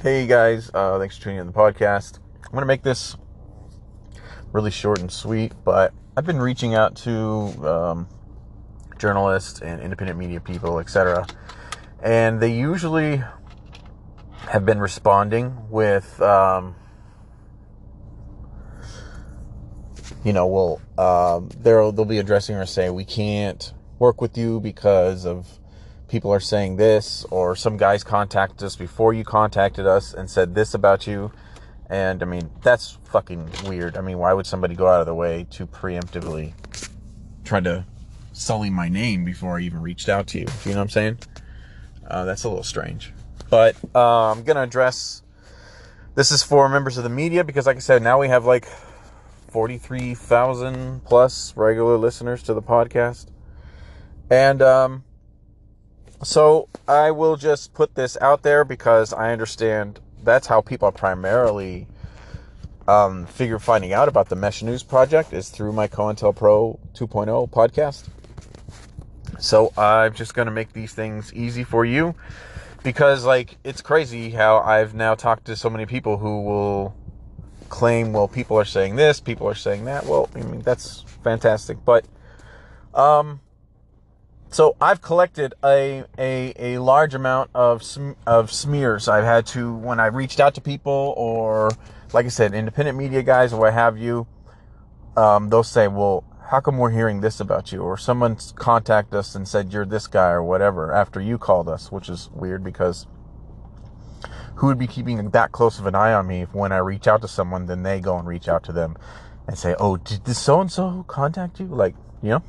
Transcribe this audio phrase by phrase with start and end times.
[0.00, 2.20] Hey guys, uh, thanks for tuning in the podcast.
[2.44, 3.16] I'm going to make this
[4.52, 7.20] really short and sweet, but I've been reaching out to
[7.66, 8.08] um,
[8.96, 11.26] journalists and independent media people, etc.,
[12.00, 13.24] and they usually
[14.42, 16.76] have been responding with, um,
[20.22, 24.60] you know, well, um, they'll they'll be addressing or say we can't work with you
[24.60, 25.58] because of
[26.08, 30.54] people are saying this, or some guys contacted us before you contacted us and said
[30.54, 31.30] this about you.
[31.90, 33.96] And I mean, that's fucking weird.
[33.96, 36.52] I mean, why would somebody go out of their way to preemptively
[37.44, 37.84] try to
[38.32, 40.46] sully my name before I even reached out to you?
[40.64, 41.18] You know what I'm saying?
[42.06, 43.12] Uh, that's a little strange.
[43.50, 45.22] But uh, I'm going to address
[46.14, 48.66] this is for members of the media because, like I said, now we have like
[49.48, 53.26] 43,000 plus regular listeners to the podcast.
[54.30, 55.04] And um,
[56.22, 61.86] so I will just put this out there because I understand that's how people primarily
[62.88, 68.08] um, figure finding out about the Mesh News project is through my COINTELPRO 2.0 podcast.
[69.38, 72.14] So I'm just going to make these things easy for you
[72.82, 76.96] because, like, it's crazy how I've now talked to so many people who will
[77.68, 80.06] claim, well, people are saying this, people are saying that.
[80.06, 81.78] Well, I mean, that's fantastic.
[81.84, 82.06] But,
[82.94, 83.40] um,
[84.50, 89.08] so I've collected a, a, a large amount of, sm- of smears.
[89.08, 91.70] I've had to, when I reached out to people or,
[92.12, 94.26] like I said, independent media guys or what have you,
[95.16, 97.82] um, they'll say, well, how come we're hearing this about you?
[97.82, 101.92] Or someone's contacted us and said you're this guy or whatever after you called us,
[101.92, 103.06] which is weird because
[104.56, 107.06] who would be keeping that close of an eye on me if when I reach
[107.06, 108.96] out to someone, then they go and reach out to them
[109.46, 111.66] and say, oh, did this so and so contact you?
[111.66, 112.42] Like, you know?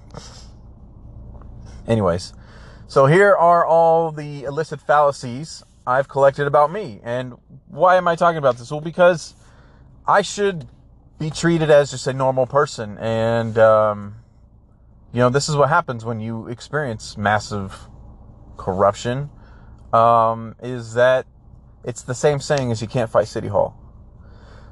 [1.89, 2.33] Anyways,
[2.87, 7.01] so here are all the illicit fallacies I've collected about me.
[7.03, 7.33] And
[7.67, 8.69] why am I talking about this?
[8.69, 9.33] Well, because
[10.07, 10.67] I should
[11.17, 12.97] be treated as just a normal person.
[12.99, 14.15] And, um,
[15.11, 17.75] you know, this is what happens when you experience massive
[18.55, 19.31] corruption,
[19.91, 21.25] um, is that
[21.83, 23.75] it's the same saying as you can't fight City Hall.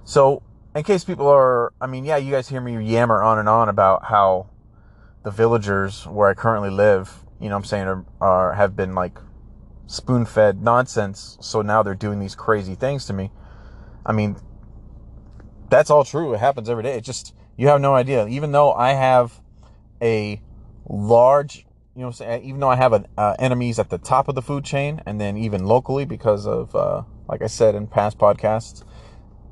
[0.03, 0.44] So,
[0.75, 3.69] in case people are, I mean, yeah, you guys hear me yammer on and on
[3.69, 4.47] about how
[5.27, 9.19] the villagers where I currently live, you know I'm saying, are, are have been like
[9.85, 11.38] spoon fed nonsense.
[11.41, 13.29] So now they're doing these crazy things to me.
[14.05, 14.38] I mean,
[15.69, 16.33] that's all true.
[16.33, 16.95] It happens every day.
[16.95, 18.25] It just, you have no idea.
[18.27, 19.41] Even though I have
[20.01, 20.41] a
[20.88, 24.41] large, you know, even though I have an, uh, enemies at the top of the
[24.41, 28.85] food chain and then even locally because of, uh, like I said in past podcasts,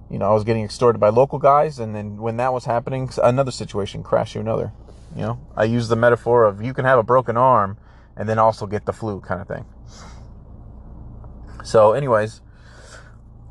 [0.10, 1.80] you know, I was getting extorted by local guys.
[1.80, 4.72] And then when that was happening, another situation crashed to another.
[5.16, 7.78] You know, I use the metaphor of you can have a broken arm
[8.18, 9.66] and then also get the flu kind of thing.
[11.64, 12.42] So, anyways,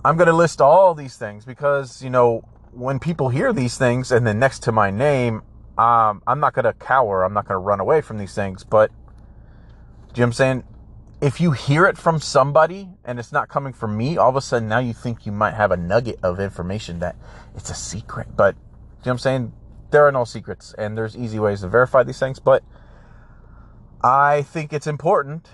[0.05, 2.43] I'm going to list all these things because, you know,
[2.73, 5.43] when people hear these things and then next to my name,
[5.79, 7.25] um, I'm not going to cower.
[7.25, 8.63] I'm not going to run away from these things.
[8.63, 10.65] But, do you know what I'm saying?
[11.21, 14.43] If you hear it from somebody and it's not coming from me, all of a
[14.43, 17.17] sudden now you think you might have a nugget of information that
[17.57, 18.37] it's a secret.
[18.37, 18.65] But, you know
[19.05, 19.53] what I'm saying?
[19.95, 22.65] There are no secrets and there's easy ways to verify these things, but
[24.03, 25.49] I think it's important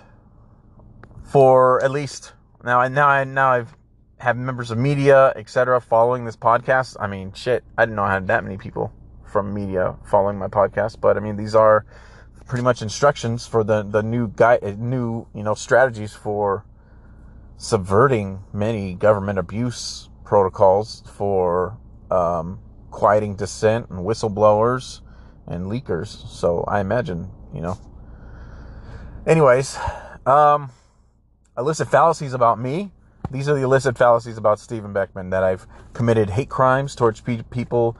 [1.23, 2.81] for at least now.
[2.81, 3.77] I now I now I've
[4.17, 6.97] have members of media, etc., following this podcast.
[6.99, 8.91] I mean, shit, I didn't know I had that many people
[9.23, 11.85] from media following my podcast, but I mean, these are
[12.47, 16.65] pretty much instructions for the the new guy, new you know strategies for
[17.57, 21.77] subverting many government abuse protocols for
[22.09, 22.59] um,
[22.91, 25.01] quieting dissent and whistleblowers
[25.47, 26.07] and leakers.
[26.29, 27.79] So I imagine, you know.
[29.25, 29.77] Anyways,
[30.25, 30.71] um,
[31.57, 32.91] illicit fallacies about me.
[33.29, 37.97] These are the illicit fallacies about Stephen Beckmann that I've committed hate crimes towards people,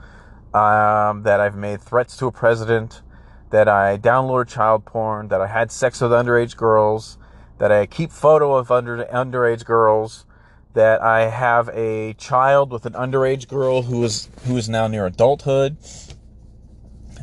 [0.52, 3.02] um, that I've made threats to a president,
[3.50, 7.16] that I download child porn, that I had sex with underage girls,
[7.58, 10.26] that I keep photo of under underage girls,
[10.74, 15.06] that I have a child with an underage girl who is who is now near
[15.06, 15.76] adulthood.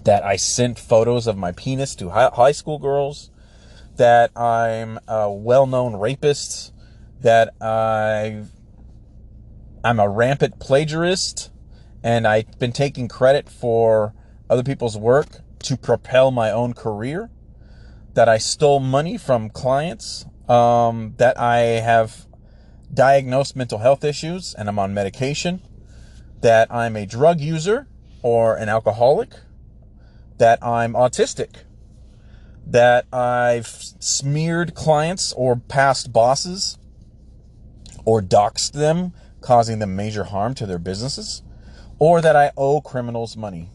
[0.06, 3.32] That I sent photos of my penis to high school girls.
[3.98, 6.74] That I'm a well-known rapist.
[7.22, 8.44] That I
[9.84, 11.50] I'm a rampant plagiarist,
[12.04, 14.14] and I've been taking credit for
[14.50, 17.30] other people's work to propel my own career.
[18.14, 20.26] That I stole money from clients.
[20.48, 22.26] Um, that I have
[22.94, 25.62] diagnosed mental health issues and I'm on medication,
[26.42, 27.88] that I'm a drug user
[28.22, 29.34] or an alcoholic,
[30.38, 31.64] that I'm autistic,
[32.66, 36.78] that I've smeared clients or past bosses,
[38.06, 41.44] or doxed them, causing them major harm to their businesses,
[42.00, 43.70] or that I owe criminals money.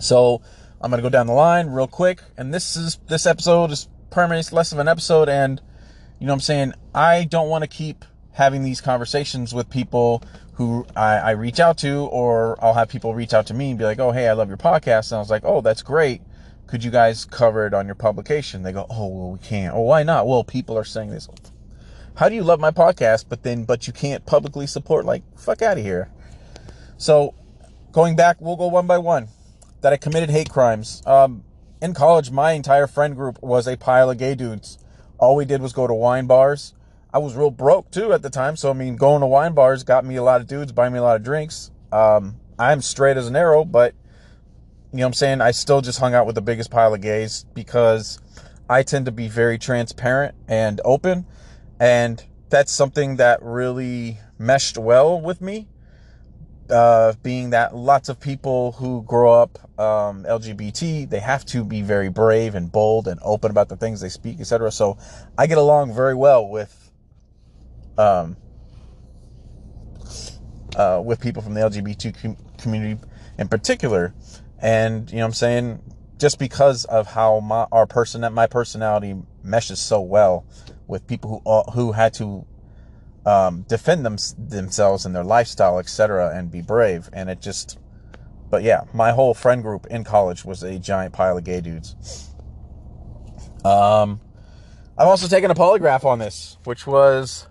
[0.00, 0.40] So
[0.80, 4.56] I'm gonna go down the line real quick, and this is this episode is permanently
[4.56, 5.60] less of an episode, and
[6.22, 10.22] you know what I'm saying I don't want to keep having these conversations with people
[10.54, 13.78] who I, I, reach out to, or I'll have people reach out to me and
[13.78, 16.22] be like, "Oh, hey, I love your podcast," and I was like, "Oh, that's great.
[16.68, 19.80] Could you guys cover it on your publication?" They go, "Oh, well, we can't." Oh,
[19.80, 20.28] why not?
[20.28, 21.28] Well, people are saying this.
[22.14, 25.04] How do you love my podcast, but then but you can't publicly support?
[25.04, 26.08] Like, fuck out of here.
[26.98, 27.34] So,
[27.90, 29.26] going back, we'll go one by one.
[29.80, 31.02] That I committed hate crimes.
[31.04, 31.42] Um,
[31.80, 34.78] in college, my entire friend group was a pile of gay dudes.
[35.22, 36.74] All we did was go to wine bars
[37.14, 38.56] I was real broke too at the time.
[38.56, 40.98] So, I mean, going to wine bars got me a lot of dudes, buying me
[40.98, 41.70] a lot of drinks.
[41.92, 43.94] Um, I'm straight as an arrow, but
[44.92, 45.40] you know what I'm saying?
[45.42, 48.18] I still just hung out with the biggest pile of gays because
[48.68, 51.26] I tend to be very transparent and open.
[51.78, 55.68] And that's something that really meshed well with me.
[56.70, 61.82] Uh, being that lots of people who grow up um, LGBT, they have to be
[61.82, 64.70] very brave and bold and open about the things they speak, etc.
[64.70, 64.96] So
[65.36, 66.90] I get along very well with
[67.98, 68.36] um,
[70.76, 73.00] uh, with people from the LGBT com- community
[73.38, 74.14] in particular.
[74.58, 75.82] And, you know I'm saying?
[76.18, 80.46] Just because of how my, our person, my personality meshes so well
[80.86, 82.46] with people who, uh, who had to,
[83.24, 87.08] um, defend them, themselves and their lifestyle, etc., and be brave.
[87.12, 87.78] And it just,
[88.50, 92.28] but yeah, my whole friend group in college was a giant pile of gay dudes.
[93.64, 94.20] Um,
[94.98, 97.46] I've also taken a polygraph on this, which was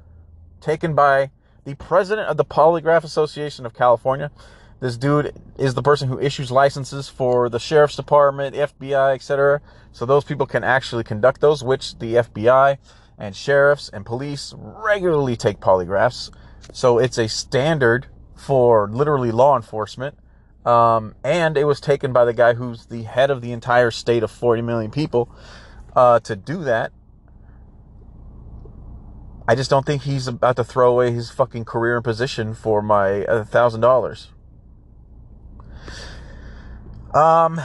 [0.60, 1.32] taken by
[1.64, 4.32] the president of the Polygraph Association of California.
[4.80, 9.62] This dude is the person who issues licenses for the sheriff's department, FBI, etc.
[9.92, 12.78] So those people can actually conduct those, which the FBI
[13.22, 16.32] and sheriffs and police regularly take polygraphs.
[16.74, 20.18] So it's a standard for literally law enforcement.
[20.66, 24.24] Um, and it was taken by the guy who's the head of the entire state
[24.24, 25.34] of 40 million people
[25.96, 26.92] uh, to do that.
[29.48, 32.82] I just don't think he's about to throw away his fucking career and position for
[32.82, 34.30] my thousand dollars.
[37.14, 37.60] Um.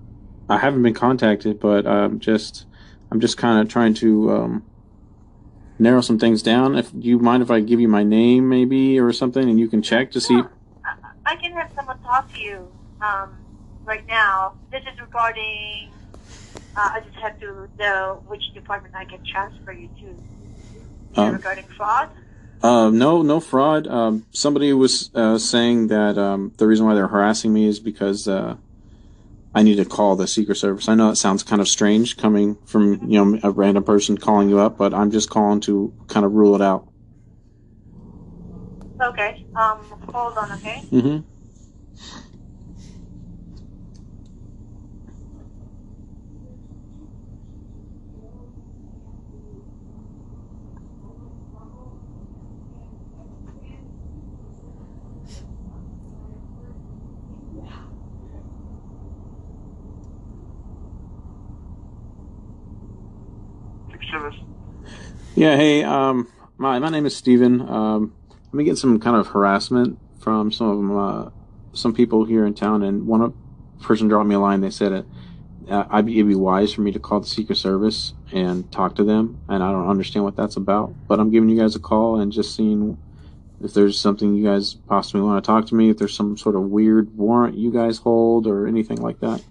[0.49, 2.67] I haven't been contacted, but I'm just
[3.13, 4.65] I'm just kind of trying to um,
[5.79, 6.75] narrow some things down.
[6.75, 9.81] If you mind if I give you my name, maybe or something, and you can
[9.81, 10.43] check to see.
[11.25, 12.67] I can have someone talk to you
[13.01, 13.39] um,
[13.85, 14.55] right now.
[14.73, 15.93] This is regarding.
[16.75, 21.21] Uh, I just have to know which department I can transfer you to.
[21.21, 22.09] Um, regarding fraud.
[22.63, 23.87] Uh, no, no fraud.
[23.87, 28.27] Um, somebody was uh, saying that um, the reason why they're harassing me is because
[28.29, 28.57] uh,
[29.55, 30.89] I need to call the Secret Service.
[30.89, 34.49] I know it sounds kind of strange coming from, you know, a random person calling
[34.49, 36.89] you up, but I'm just calling to kind of rule it out.
[39.03, 39.45] Okay.
[39.57, 40.83] Um, hold on, okay?
[40.91, 41.19] Mm-hmm.
[64.13, 64.35] Service.
[65.35, 67.63] Yeah, hey, um, my my name is Steven.
[67.63, 71.31] Um, I've been getting some kind of harassment from some of uh,
[71.73, 73.33] some people here in town, and one
[73.81, 74.61] person dropped me a line.
[74.61, 75.07] They said it.
[75.69, 78.97] Uh, I'd be, it'd be wise for me to call the Secret Service and talk
[78.97, 80.93] to them, and I don't understand what that's about.
[81.09, 82.99] But I'm giving you guys a call and just seeing
[83.63, 85.89] if there's something you guys possibly want to talk to me.
[85.89, 89.43] If there's some sort of weird warrant you guys hold or anything like that.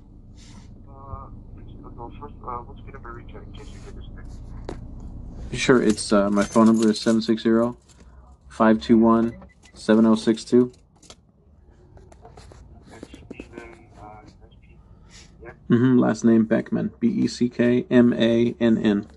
[0.88, 1.28] Uh,
[1.96, 4.38] no, first, uh, what's the number reach out in case you get disconnected?
[5.54, 7.78] Sure, it's uh, my phone number is 760
[8.48, 9.36] 521
[9.74, 10.72] 7062.
[12.92, 14.80] And Stephen, uh, SP.
[15.70, 16.00] Mm-hmm.
[16.00, 16.92] Last name Beckmann.
[17.00, 19.08] B E C K M A N N.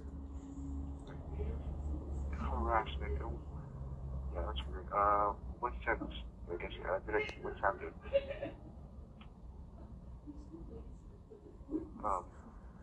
[12.05, 12.23] Um,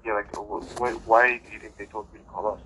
[0.04, 2.60] yeah, like, wh- wh- why do you think they told me to call us?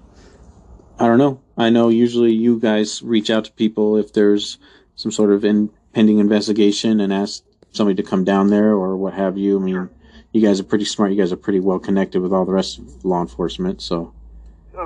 [1.00, 1.42] I don't know.
[1.58, 4.58] I know usually you guys reach out to people if there's
[4.96, 9.14] some sort of in, pending investigation and ask somebody to come down there or what
[9.14, 9.60] have you.
[9.60, 9.90] I mean,
[10.32, 11.12] you guys are pretty smart.
[11.12, 14.14] You guys are pretty well connected with all the rest of law enforcement, so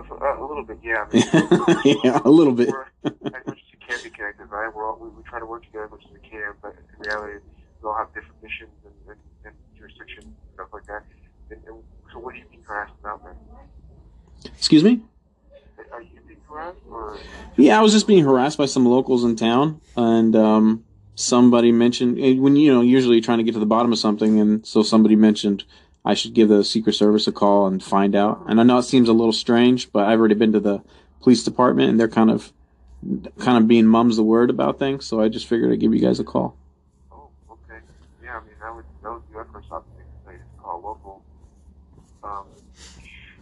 [0.07, 1.05] for- a little bit, yeah.
[1.13, 2.69] I mean, yeah, a little bit.
[2.69, 4.73] We're, as much as you can be connected, right?
[4.73, 6.99] We're all, we, we try to work together as much as we can, but in
[6.99, 7.39] reality,
[7.81, 11.03] we all have different missions and, and, and jurisdictions and stuff like that.
[11.49, 13.35] And, and so, what do you being harassed about, man?
[14.45, 15.01] Excuse me.
[17.57, 22.17] Yeah, I was just being harassed by some locals in town, and um, somebody mentioned
[22.19, 24.65] eh, when you know usually you're trying to get to the bottom of something, and
[24.65, 25.63] so somebody mentioned
[26.05, 28.45] I should give the Secret Service a call and find out.
[28.47, 30.81] And I know it seems a little strange, but I've already been to the
[31.21, 32.53] police department, and they're kind of
[33.39, 35.05] kind of being mum's the word about things.
[35.05, 36.57] So I just figured I'd give you guys a call.
[37.11, 37.79] oh, okay,
[38.23, 38.37] yeah?
[38.37, 39.91] I mean, that would that would be our first option.
[40.25, 41.23] Like, call local.
[42.23, 42.45] Um,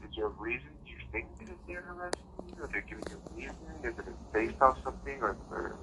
[0.03, 3.35] is there a reason you think that they're harassing you, or they're giving you a
[3.35, 3.55] reason?
[3.83, 4.05] Is it
[4.37, 5.75] based off something, or, or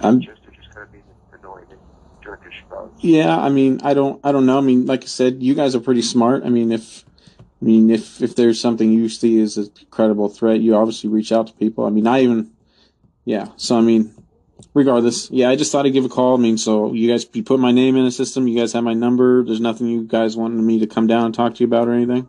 [0.00, 1.04] um, I'm just just kind of being
[1.38, 1.80] annoying and
[2.22, 2.92] jerkish about?
[2.98, 4.58] Yeah, I mean, I don't, I don't know.
[4.58, 6.44] I mean, like I said, you guys are pretty smart.
[6.44, 7.04] I mean, if,
[7.38, 11.32] I mean, if if there's something you see as a credible threat, you obviously reach
[11.32, 11.86] out to people.
[11.86, 12.50] I mean, I even,
[13.24, 13.48] yeah.
[13.56, 14.14] So I mean,
[14.74, 16.36] regardless, yeah, I just thought I'd give a call.
[16.36, 18.46] I mean, so you guys, you put my name in the system.
[18.46, 19.44] You guys have my number.
[19.44, 21.92] There's nothing you guys wanted me to come down and talk to you about or
[21.92, 22.28] anything.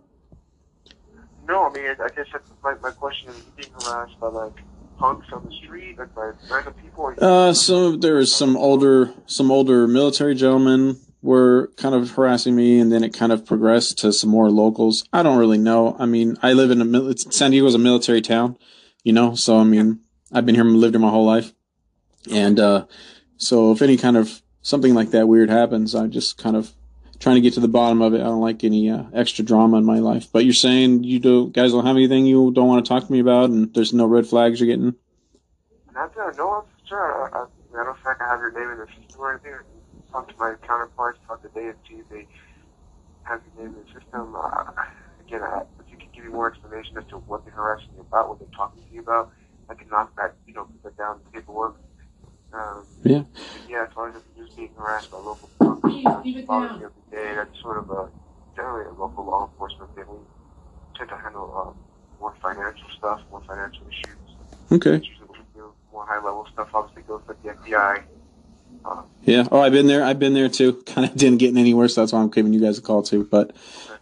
[1.52, 4.58] No, I mean, I I guess that's my, my question is, being harassed by like
[4.98, 7.04] punks on the street, like by random people?
[7.04, 12.56] Or Uh, so there was some older, some older military gentlemen were kind of harassing
[12.56, 15.04] me, and then it kind of progressed to some more locals.
[15.12, 15.98] I don't really know.
[16.00, 18.58] I mean, I live in a mil- it's, San Diego's a military town,
[19.04, 19.36] you know.
[19.36, 20.00] So I mean,
[20.32, 21.54] I've been here, lived here my whole life,
[22.32, 22.86] and uh,
[23.36, 26.72] so if any kind of something like that weird happens, I just kind of
[27.22, 28.22] trying to get to the bottom of it.
[28.22, 30.28] I don't like any uh, extra drama in my life.
[30.32, 33.12] But you're saying you do, guys don't have anything you don't want to talk to
[33.12, 34.96] me about, and there's no red flags you're getting.
[35.94, 36.98] Not that I know of, sir.
[36.98, 37.46] I, I,
[37.80, 39.54] I don't think I have your name in the system or anything.
[40.12, 42.28] Talk to my counterparts, talk and see if they
[43.24, 44.36] have your name in the system.
[44.36, 44.72] Uh,
[45.26, 48.02] again, I, if you could give me more explanation as to what they're harassing you
[48.02, 49.32] about, what they're talking to you about,
[49.70, 51.78] I can knock that, you know, put that down the paperwork.
[52.54, 53.24] Um, Yeah.
[53.70, 56.48] yeah, as far as if you're just being harassed by local punks, Please, leave it
[56.48, 56.82] bothering down.
[56.82, 58.10] you every day, that's sort of a
[58.56, 60.04] generally a local law enforcement thing.
[60.10, 60.18] We
[60.98, 61.76] tend to handle um,
[62.20, 64.18] more financial stuff, more financial issues.
[64.72, 64.96] Okay.
[64.96, 65.72] It's usually we do.
[65.94, 68.04] More high level stuff obviously goes with the FBI.
[68.86, 69.48] Um, Yeah.
[69.52, 70.04] Oh, I've been there.
[70.04, 70.74] I've been there too.
[70.86, 73.24] Kind of didn't get anywhere, so that's why I'm giving you guys a call too.
[73.32, 73.56] But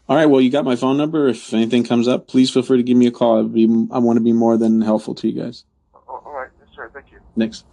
[0.07, 0.25] all right.
[0.25, 1.27] Well, you got my phone number.
[1.29, 3.39] If anything comes up, please feel free to give me a call.
[3.39, 5.63] I'd be, I want to be more than helpful to you guys.
[5.95, 6.89] oh, all right, yes, sir.
[6.93, 7.19] Thank you.
[7.35, 7.65] Next.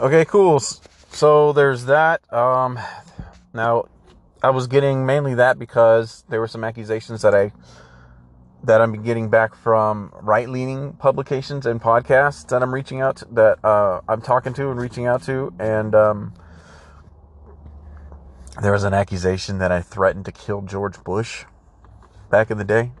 [0.00, 0.60] Okay, cool.
[1.10, 2.22] So there's that.
[2.32, 2.78] Um,
[3.52, 3.84] now,
[4.42, 7.52] I was getting mainly that because there were some accusations that I
[8.64, 13.62] that I'm getting back from right-leaning publications and podcasts that I'm reaching out to, that
[13.62, 16.34] uh, I'm talking to and reaching out to, and um,
[18.62, 21.44] there was an accusation that I threatened to kill George Bush
[22.30, 22.92] back in the day.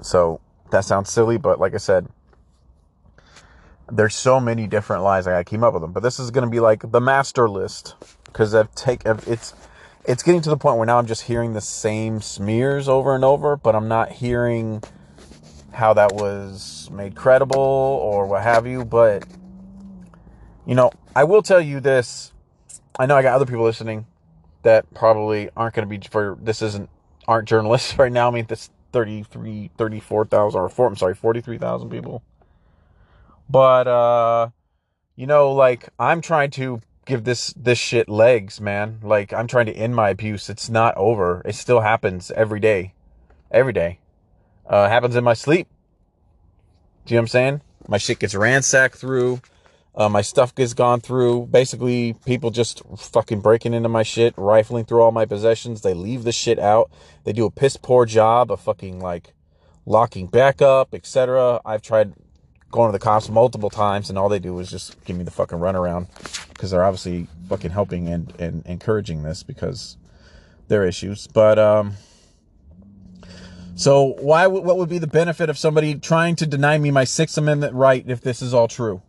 [0.00, 0.40] So
[0.72, 2.08] that sounds silly, but like I said,
[3.90, 5.92] there's so many different lies I gotta up with them.
[5.92, 7.94] But this is gonna be like the master list
[8.26, 9.54] because I've take it's
[10.04, 13.24] it's getting to the point where now I'm just hearing the same smears over and
[13.24, 14.82] over, but I'm not hearing
[15.72, 18.84] how that was made credible or what have you.
[18.84, 19.24] But
[20.66, 22.32] you know, I will tell you this.
[22.98, 24.06] I know I got other people listening
[24.62, 26.88] that probably aren't going to be for this isn't
[27.28, 28.28] aren't journalists right now.
[28.28, 32.22] I mean, this 33, 34,000 or four, I'm sorry, 43,000 people.
[33.48, 34.50] But, uh,
[35.16, 39.00] you know, like I'm trying to give this, this shit legs, man.
[39.02, 40.48] Like I'm trying to end my abuse.
[40.48, 41.42] It's not over.
[41.44, 42.94] It still happens every day,
[43.50, 43.98] every day.
[44.66, 45.68] Uh, happens in my sleep.
[47.04, 47.60] Do you know what I'm saying?
[47.86, 49.40] My shit gets ransacked through.
[49.94, 51.46] Uh, my stuff gets gone through.
[51.46, 55.82] Basically, people just fucking breaking into my shit, rifling through all my possessions.
[55.82, 56.90] They leave the shit out.
[57.24, 59.34] They do a piss poor job of fucking like
[59.86, 61.60] locking back up, etc.
[61.64, 62.14] I've tried
[62.74, 65.30] going to the cops multiple times, and all they do is just give me the
[65.30, 66.08] fucking runaround
[66.48, 69.96] because they're obviously fucking helping and, and encouraging this because
[70.66, 71.28] their issues.
[71.28, 71.94] But um,
[73.76, 74.48] so why?
[74.48, 78.04] What would be the benefit of somebody trying to deny me my Sixth Amendment right
[78.08, 79.02] if this is all true?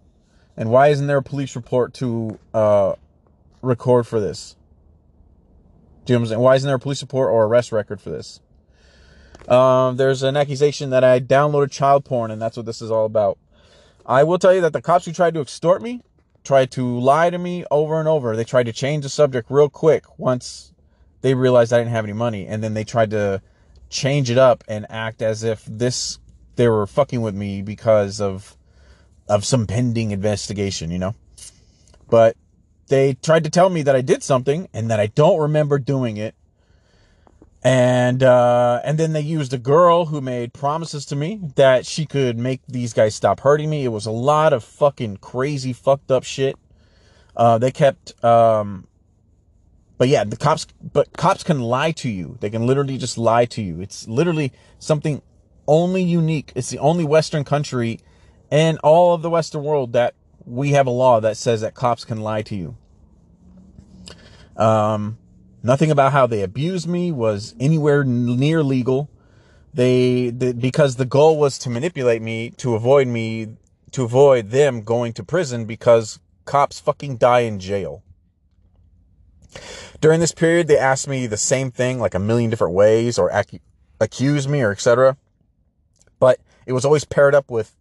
[0.56, 2.94] And why isn't there a police report to uh,
[3.64, 4.56] record for this?
[6.06, 6.40] Do you saying?
[6.40, 8.42] Why isn't there a police report or arrest record for this?
[9.50, 13.06] Um, there's an accusation that I downloaded child porn, and that's what this is all
[13.06, 13.40] about.
[14.06, 16.02] I will tell you that the cops who tried to extort me
[16.44, 18.36] tried to lie to me over and over.
[18.36, 20.74] They tried to change the subject real quick once
[21.22, 23.42] they realized I didn't have any money, and then they tried to
[23.90, 26.20] change it up and act as if this
[26.56, 28.56] they were fucking with me because of
[29.28, 31.16] of some pending investigation, you know.
[32.10, 32.38] But
[32.88, 36.18] they tried to tell me that I did something and that I don't remember doing
[36.18, 36.36] it.
[37.66, 42.06] And uh, and then they used a girl who made promises to me that she
[42.06, 43.84] could make these guys stop hurting me.
[43.84, 46.58] It was a lot of fucking crazy, fucked up shit.
[47.36, 48.86] Uh, they kept, um,
[49.98, 52.38] but yeah, the cops, but cops can lie to you.
[52.40, 53.82] They can literally just lie to you.
[53.82, 55.24] It's literally something
[55.68, 56.52] only unique.
[56.54, 58.00] It's the only Western country
[58.52, 60.14] in all of the Western world that
[60.46, 62.78] we have a law that says that cops can lie to you.
[64.56, 65.18] Um,
[65.66, 69.10] nothing about how they abused me was anywhere near legal.
[69.74, 73.58] They, they, because the goal was to manipulate me to avoid me,
[73.92, 78.04] to avoid them going to prison because cops fucking die in jail.
[80.00, 83.32] During this period, they asked me the same thing like a million different ways or
[83.32, 83.62] ac-
[84.00, 85.18] accuse me or etc.
[86.20, 87.76] But it was always paired up with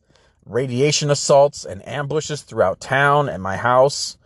[0.47, 4.17] radiation assaults and ambushes throughout town and my house,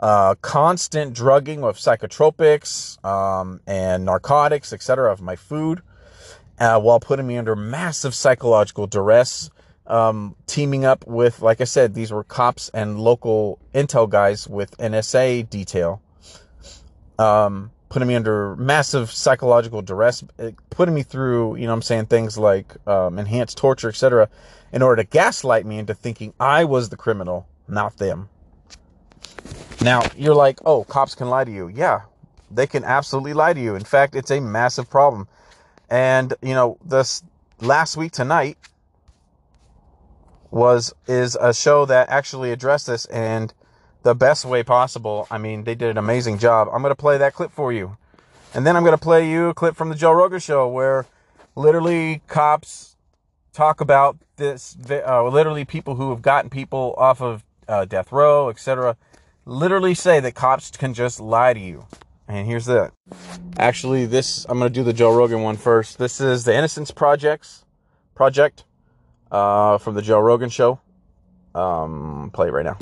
[0.00, 5.82] uh, constant drugging with psychotropics um, and narcotics, etc., of my food,
[6.58, 9.50] uh, while putting me under massive psychological duress.
[9.86, 14.76] Um, teaming up with, like I said, these were cops and local intel guys with
[14.78, 16.02] NSA detail.
[17.20, 20.24] Um, putting me under massive psychological duress,
[20.70, 24.28] putting me through, you know I'm saying, things like um, enhanced torture, etc
[24.72, 28.28] in order to gaslight me into thinking I was the criminal, not them.
[29.80, 31.68] Now, you're like, oh, cops can lie to you.
[31.68, 32.02] Yeah,
[32.50, 33.74] they can absolutely lie to you.
[33.74, 35.28] In fact, it's a massive problem.
[35.90, 37.22] And, you know, this
[37.60, 38.56] last week tonight
[40.50, 43.52] was is a show that actually addressed this and
[44.02, 45.26] the best way possible.
[45.30, 46.68] I mean, they did an amazing job.
[46.72, 47.96] I'm going to play that clip for you.
[48.54, 51.06] And then I'm going to play you a clip from the Joe Rogan show where
[51.56, 52.96] literally cops
[53.52, 58.50] talk about this uh, literally people who have gotten people off of uh, death row
[58.50, 58.96] etc
[59.46, 61.86] literally say that cops can just lie to you
[62.26, 62.92] and here's that
[63.58, 66.90] actually this i'm going to do the joe rogan one first this is the innocence
[66.90, 67.64] projects
[68.16, 68.64] project
[69.30, 70.80] uh, from the joe rogan show
[71.54, 72.76] um, play it right now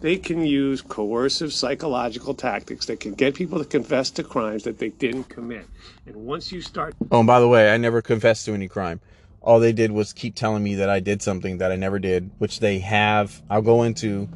[0.00, 4.78] they can use coercive psychological tactics that can get people to confess to crimes that
[4.78, 5.66] they didn't commit.
[6.04, 6.94] And once you start.
[7.10, 9.00] Oh, and by the way, I never confessed to any crime.
[9.40, 12.30] All they did was keep telling me that I did something that I never did,
[12.36, 13.40] which they have.
[13.48, 14.28] I'll go into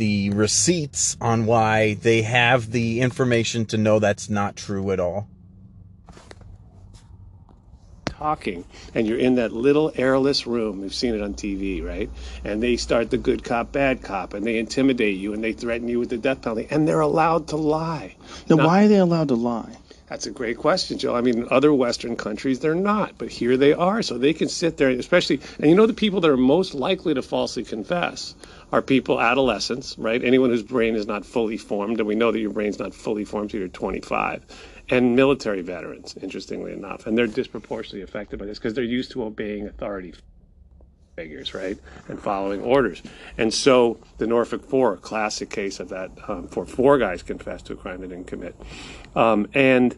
[0.00, 5.28] the receipts on why they have the information to know that's not true at all.
[8.06, 10.80] Talking and you're in that little airless room.
[10.80, 12.08] We've seen it on tv right?
[12.44, 15.86] And they start the good cop bad cop and they intimidate you and they threaten
[15.86, 18.16] you with the death penalty and they're allowed to lie.
[18.48, 19.76] Now, now why are they allowed to lie?
[20.10, 21.14] that's a great question, Joe.
[21.14, 24.02] I mean, in other Western countries, they're not, but here they are.
[24.02, 27.14] So they can sit there, especially, and you know, the people that are most likely
[27.14, 28.34] to falsely confess
[28.72, 30.22] are people, adolescents, right?
[30.22, 33.24] Anyone whose brain is not fully formed, and we know that your brain's not fully
[33.24, 34.44] formed till you're 25
[34.90, 37.06] and military veterans, interestingly enough.
[37.06, 40.14] And they're disproportionately affected by this because they're used to obeying authority
[41.16, 41.78] figures, right,
[42.08, 43.02] and following orders.
[43.38, 47.66] And so the Norfolk Four, a classic case of that, um, for four guys confessed
[47.66, 48.56] to a crime they didn't commit,
[49.14, 49.96] um, and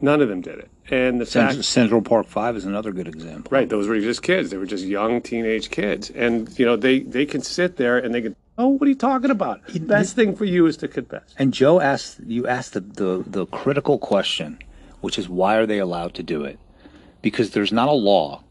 [0.00, 0.70] none of them did it.
[0.90, 3.48] And the Central, fact, Central Park Five is another good example.
[3.50, 4.50] Right, those were just kids.
[4.50, 8.14] They were just young teenage kids, and you know they they can sit there and
[8.14, 9.66] they can Oh, what are you talking about?
[9.68, 11.34] The best thing for you is to confess.
[11.38, 14.58] And Joe asked you asked the, the, the critical question,
[15.00, 16.58] which is why are they allowed to do it?
[17.22, 18.44] Because there's not a law.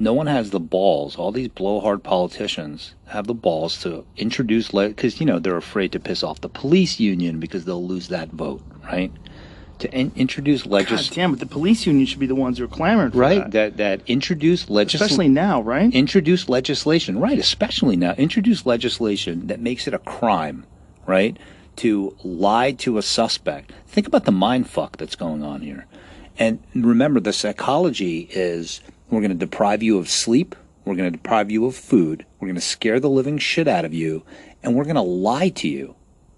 [0.00, 1.14] No one has the balls.
[1.14, 6.00] All these blowhard politicians have the balls to introduce because you know they're afraid to
[6.00, 9.12] piss off the police union because they'll lose that vote, right?
[9.80, 11.14] To in- introduce God legislation.
[11.14, 11.40] damn it!
[11.40, 13.52] The police union should be the ones who are clamoring for Right, that.
[13.52, 15.04] that that introduce legislation.
[15.04, 15.92] Especially now, right?
[15.94, 17.38] introduce legislation, right?
[17.38, 20.64] Especially now, introduce legislation that makes it a crime,
[21.06, 21.36] right?
[21.76, 23.72] To lie to a suspect.
[23.86, 25.86] Think about the mind fuck that's going on here.
[26.38, 31.16] And remember, the psychology is we're going to deprive you of sleep, we're going to
[31.16, 34.22] deprive you of food, we're going to scare the living shit out of you,
[34.62, 35.94] and we're going to lie to you.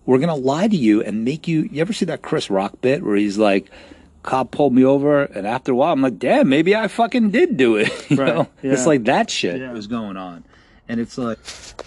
[0.07, 1.69] We're going to lie to you and make you.
[1.71, 3.71] You ever see that Chris Rock bit where he's like,
[4.23, 7.57] cop pulled me over, and after a while, I'm like, damn, maybe I fucking did
[7.57, 7.90] do it.
[8.11, 8.73] You Right, know, yeah.
[8.73, 9.73] it's like that shit Yeah.
[9.73, 10.45] was going on,
[10.88, 11.38] and it's like,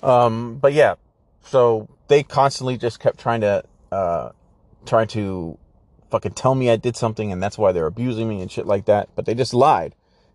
[0.04, 0.96] Um, but yeah,
[1.44, 4.30] so they constantly just kept trying to, uh,
[4.86, 5.58] trying to
[6.12, 8.86] fucking tell me I did something and that's why they're abusing me and shit like
[8.86, 9.10] that.
[9.16, 9.94] But they just lied.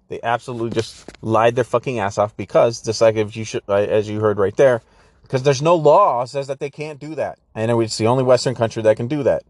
[0.09, 3.75] They absolutely just lied their fucking ass off because just like if you should, uh,
[3.75, 4.83] as you heard right there,
[5.25, 7.39] because there's no law says that they can't do that.
[7.55, 9.43] And it's the only Western country that can do that.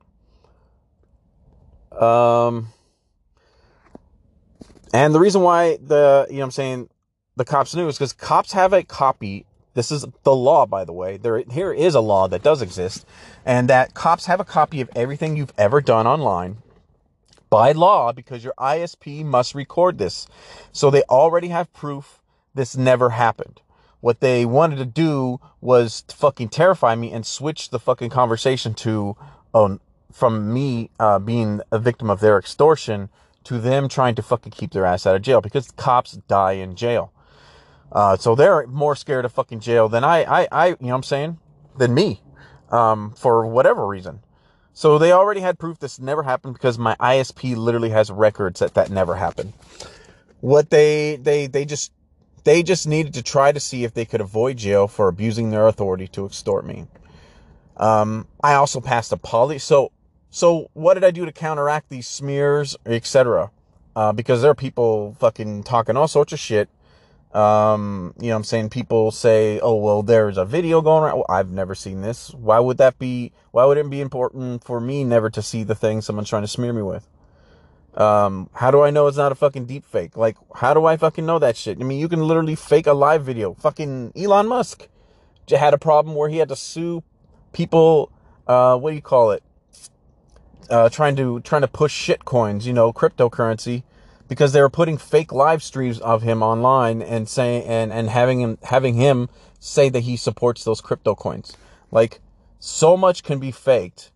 [2.01, 2.69] Um,
[4.93, 6.89] and the reason why the, you know I'm saying,
[7.37, 9.45] the cops knew is because cops have a copy.
[9.75, 11.17] This is the law, by the way.
[11.17, 13.05] There, here is a law that does exist,
[13.45, 16.59] and that cops have a copy of everything you've ever done online
[17.51, 20.29] by law because your ISP must record this.
[20.71, 22.23] So they already have proof
[22.55, 23.61] this never happened.
[24.05, 28.75] What they wanted to do was to fucking terrify me and switch the fucking conversation
[28.75, 29.17] to,
[29.55, 29.81] oh,
[30.13, 33.09] from me uh, being a victim of their extortion
[33.45, 36.77] to them trying to fucking keep their ass out of jail because cops die in
[36.77, 37.15] jail.
[37.93, 40.95] Uh, so they're more scared of fucking jail than I, I, I, you know what
[40.97, 41.39] I'm saying?
[41.79, 42.21] Than me.
[42.71, 44.21] Um, for whatever reason.
[44.75, 48.75] So they already had proof this never happened because my ISP literally has records that
[48.75, 49.55] that never happened.
[50.43, 51.91] What they, they, they just,
[52.45, 55.67] they just needed to try to see if they could avoid jail for abusing their
[55.67, 56.87] authority to extort me.
[57.77, 59.59] Um, I also passed a poly.
[59.59, 59.91] So,
[60.31, 63.51] so what did I do to counteract these smears, etc.?
[63.97, 66.69] Uh, because there are people fucking talking all sorts of shit.
[67.33, 68.69] Um, you know I'm saying?
[68.69, 71.17] People say, oh, well, there's a video going around.
[71.17, 72.33] Well, I've never seen this.
[72.33, 73.33] Why would that be?
[73.51, 76.49] Why would it be important for me never to see the thing someone's trying to
[76.49, 77.09] smear me with?
[77.97, 80.17] Um, how do I know it's not a fucking deep fake?
[80.17, 81.81] Like, how do I fucking know that shit?
[81.81, 83.55] I mean, you can literally fake a live video.
[83.55, 84.89] Fucking Elon Musk
[85.49, 87.05] had a problem where he had to sue
[87.53, 88.11] people,
[88.47, 89.43] uh, what do you call it?
[90.69, 93.85] Uh, trying to, trying to push shit coins, you know, cryptocurrency
[94.29, 98.41] because they were putting fake live streams of him online and saying, and, and having
[98.41, 99.29] him, having him
[99.61, 101.57] say that he supports those crypto coins.
[101.91, 102.21] Like,
[102.59, 104.11] so much can be faked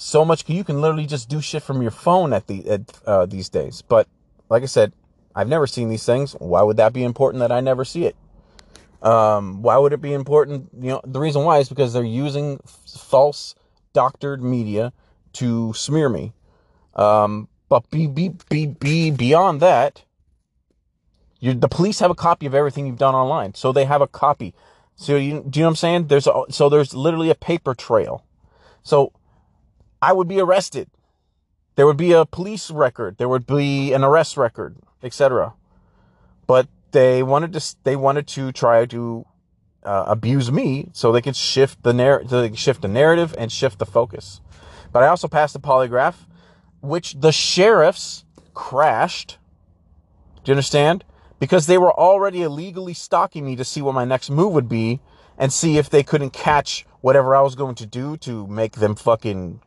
[0.00, 3.26] so much you can literally just do shit from your phone at the at, uh,
[3.26, 3.82] these days.
[3.82, 4.08] But
[4.48, 4.92] like i said
[5.36, 6.32] i've never seen these things.
[6.38, 8.16] Why would that be important that i never see it?
[9.02, 12.60] Um why would it be important you know the reason why is because they're using
[12.64, 13.54] false
[13.92, 14.94] doctored media
[15.34, 16.32] to smear me.
[16.94, 20.04] Um but be be be, be beyond that
[21.40, 23.52] you the police have a copy of everything you've done online.
[23.52, 24.54] So they have a copy.
[24.96, 26.06] So you do you know what i'm saying?
[26.06, 28.24] There's a, so there's literally a paper trail.
[28.82, 29.12] So
[30.02, 30.88] I would be arrested.
[31.76, 33.18] There would be a police record.
[33.18, 35.54] There would be an arrest record, etc.
[36.46, 39.26] But they wanted to they wanted to try to
[39.82, 43.34] uh, abuse me so they could shift the narr- so they could shift the narrative
[43.38, 44.40] and shift the focus.
[44.92, 46.26] But I also passed the polygraph,
[46.80, 49.38] which the sheriffs crashed.
[50.44, 51.04] Do you understand?
[51.38, 55.00] Because they were already illegally stalking me to see what my next move would be
[55.38, 58.94] and see if they couldn't catch whatever I was going to do to make them
[58.94, 59.60] fucking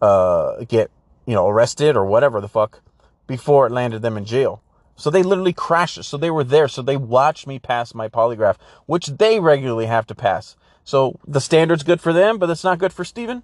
[0.00, 0.90] uh, get,
[1.26, 2.80] you know, arrested or whatever the fuck
[3.26, 4.62] before it landed them in jail.
[4.96, 6.04] So they literally crashed it.
[6.04, 6.68] So they were there.
[6.68, 10.56] So they watched me pass my polygraph, which they regularly have to pass.
[10.84, 13.42] So the standard's good for them, but it's not good for Steven.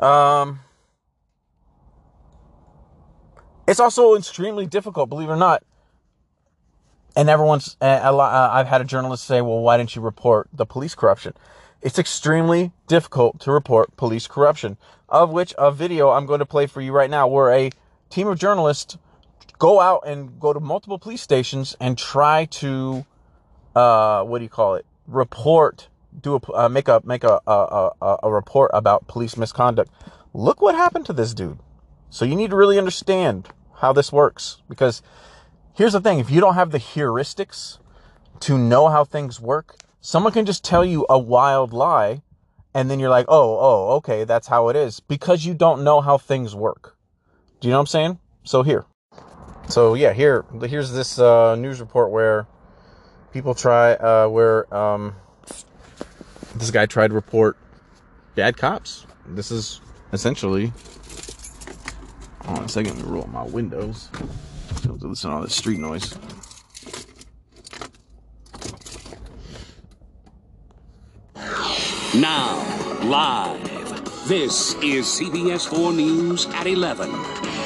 [0.00, 0.60] Um,
[3.68, 5.62] it's also extremely difficult, believe it or not.
[7.14, 10.94] And everyone's, uh, I've had a journalist say, well, why didn't you report the police
[10.94, 11.34] corruption?
[11.82, 14.78] It's extremely difficult to report police corruption,
[15.12, 17.70] of which a video I'm going to play for you right now, where a
[18.08, 18.96] team of journalists
[19.58, 23.04] go out and go to multiple police stations and try to,
[23.76, 24.86] uh, what do you call it?
[25.06, 29.92] Report, do a, uh, make a, make a, a, a, a report about police misconduct.
[30.32, 31.58] Look what happened to this dude.
[32.08, 33.48] So you need to really understand
[33.80, 35.02] how this works because
[35.74, 36.20] here's the thing.
[36.20, 37.78] If you don't have the heuristics
[38.40, 42.22] to know how things work, someone can just tell you a wild lie
[42.74, 46.00] and then you're like, oh, oh, okay, that's how it is because you don't know
[46.00, 46.96] how things work.
[47.60, 48.18] Do you know what I'm saying?
[48.44, 48.84] So here.
[49.68, 52.46] So yeah, here, here's this uh, news report where
[53.32, 55.14] people try, uh, where um,
[56.54, 57.56] this guy tried to report
[58.34, 59.06] bad cops.
[59.26, 59.80] This is
[60.12, 60.72] essentially
[62.44, 64.08] Hold on a second, let me roll my windows.
[64.84, 66.18] Listen to all this street noise.
[72.14, 72.58] Now,
[73.04, 74.28] live.
[74.28, 77.10] This is CBS 4 News at 11.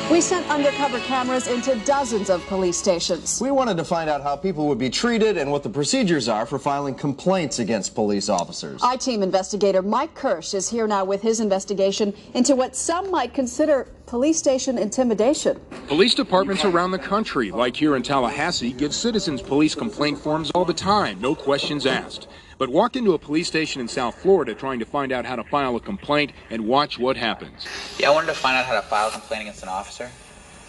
[0.09, 3.41] We sent undercover cameras into dozens of police stations.
[3.41, 6.47] We wanted to find out how people would be treated and what the procedures are
[6.47, 8.81] for filing complaints against police officers.
[8.85, 13.89] I-team investigator Mike Kirsch is here now with his investigation into what some might consider
[14.07, 15.61] police station intimidation.
[15.89, 20.65] Police departments around the country, like here in Tallahassee, give citizens police complaint forms all
[20.65, 22.29] the time, no questions asked.
[22.59, 25.45] But walk into a police station in South Florida trying to find out how to
[25.45, 27.67] file a complaint and watch what happens.
[27.99, 30.09] Yeah, I wanted to find out how to file a complaint against an officer.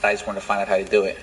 [0.03, 1.17] I just wanted to find out how to do it.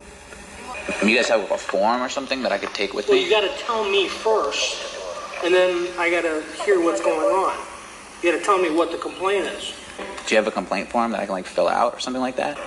[0.00, 3.16] I mean, you guys have a form or something that I could take with Well,
[3.16, 3.24] me?
[3.24, 4.96] you gotta tell me first,
[5.44, 7.56] and then I gotta hear what's going on.
[8.22, 9.74] You gotta tell me what the complaint is.
[10.26, 12.36] Do you have a complaint form that I can like fill out or something like
[12.36, 12.58] that?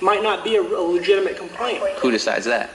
[0.00, 1.82] Might not be a, a legitimate complaint.
[1.98, 2.70] Who decides that?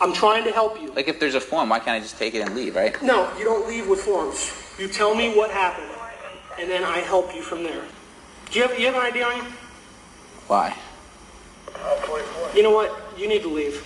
[0.00, 0.92] I'm trying to help you.
[0.92, 3.00] Like if there's a form, why can't I just take it and leave, right?
[3.02, 4.52] No, you don't leave with forms.
[4.78, 5.90] You tell me what happened,
[6.58, 7.82] and then I help you from there.
[8.50, 9.42] Do you have, you have an idea on you?
[10.46, 10.74] Why?
[12.54, 12.96] You know what?
[13.18, 13.84] You need to leave.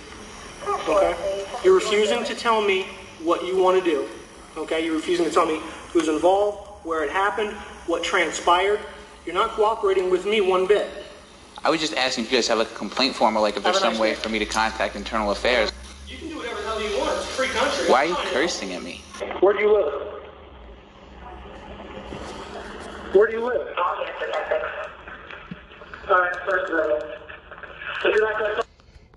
[0.67, 1.15] Okay?
[1.63, 2.85] You're refusing to tell me
[3.23, 4.07] what you want to do.
[4.55, 4.85] Okay?
[4.85, 5.59] You're refusing to tell me
[5.91, 7.51] who's involved, where it happened,
[7.87, 8.79] what transpired.
[9.25, 10.87] You're not cooperating with me one bit.
[11.63, 13.63] I was just asking if you guys have like a complaint form or like if
[13.63, 14.15] there's Have a some nice way day.
[14.15, 15.71] for me to contact internal affairs.
[16.07, 17.11] You can do whatever the hell you want.
[17.17, 17.85] It's a free country.
[17.89, 19.01] Why are you cursing at me?
[19.39, 19.93] Where do you live?
[23.13, 23.67] Where do you live?
[26.09, 28.63] All right, first of all, if you're not going to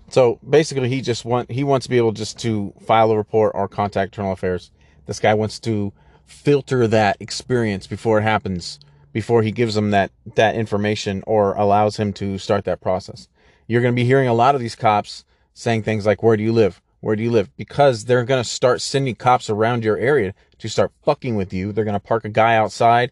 [0.09, 3.51] So basically, he just want he wants to be able just to file a report
[3.55, 4.71] or contact internal affairs.
[5.05, 5.91] This guy wants to
[6.27, 8.79] filter that experience before it happens,
[9.13, 13.27] before he gives them that that information or allows him to start that process.
[13.65, 16.43] You're going to be hearing a lot of these cops saying things like, "Where do
[16.43, 16.81] you live?
[16.99, 20.69] Where do you live?" Because they're going to start sending cops around your area to
[20.69, 21.71] start fucking with you.
[21.71, 23.11] They're going to park a guy outside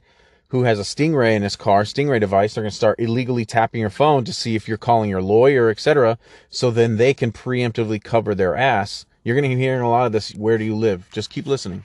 [0.49, 2.54] who has a Stingray in his car, Stingray device.
[2.54, 5.69] They're going to start illegally tapping your phone to see if you're calling your lawyer,
[5.69, 6.17] etc.
[6.49, 9.06] So then they can preemptively cover their ass.
[9.23, 10.32] You're going to be hearing a lot of this.
[10.36, 11.10] Where do you live?
[11.12, 11.84] Just keep listening.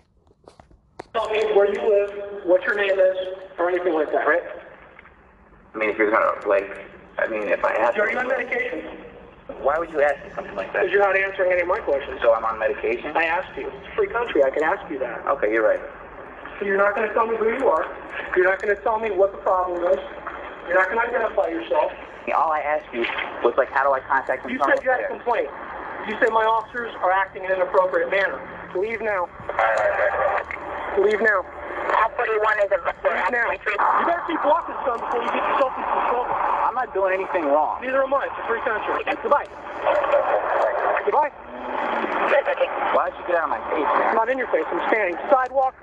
[1.13, 3.17] tell me where you live, what your name is,
[3.71, 4.43] or anything like that, right?
[5.75, 6.67] I mean, if you're gonna like,
[7.19, 9.07] I mean, if I ask, Are you on medication?
[9.63, 10.83] why would you ask me something like that?
[10.83, 12.19] Because you're not answering any of my questions.
[12.23, 13.13] So I'm on medication.
[13.15, 13.67] I asked you.
[13.69, 14.43] It's a free country.
[14.43, 15.27] I can ask you that.
[15.27, 15.83] Okay, you're right.
[16.59, 17.85] So you're not going to tell me who you are.
[18.37, 20.01] You're not going to tell me what the problem is.
[20.69, 21.93] You're not to identify yourself.
[22.31, 23.03] All I asked you
[23.43, 24.53] was like, how do I contact the?
[24.53, 25.51] You said you had a complaint.
[26.07, 28.39] You said my officers are acting in an inappropriate manner.
[28.79, 29.27] Leave now.
[31.03, 31.43] Leave now.
[31.91, 32.43] Leave
[33.31, 33.51] now.
[33.51, 36.35] You better keep walking, son, before you get yourself into trouble.
[36.67, 37.83] I'm not doing anything wrong.
[37.83, 38.27] Neither am I.
[38.27, 39.03] It's a free country.
[39.07, 39.49] Goodbye.
[41.05, 41.33] Goodbye.
[42.95, 44.67] Why did you get out of my face, I'm not in your face.
[44.71, 45.17] I'm standing.
[45.31, 45.75] Sidewalk,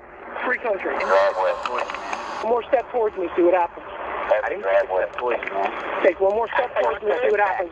[0.46, 0.94] free country.
[0.96, 3.86] One more step towards me, see what happens.
[3.88, 5.72] I didn't grab what towards you, man.
[6.04, 7.72] Take one more step towards me, see what happens.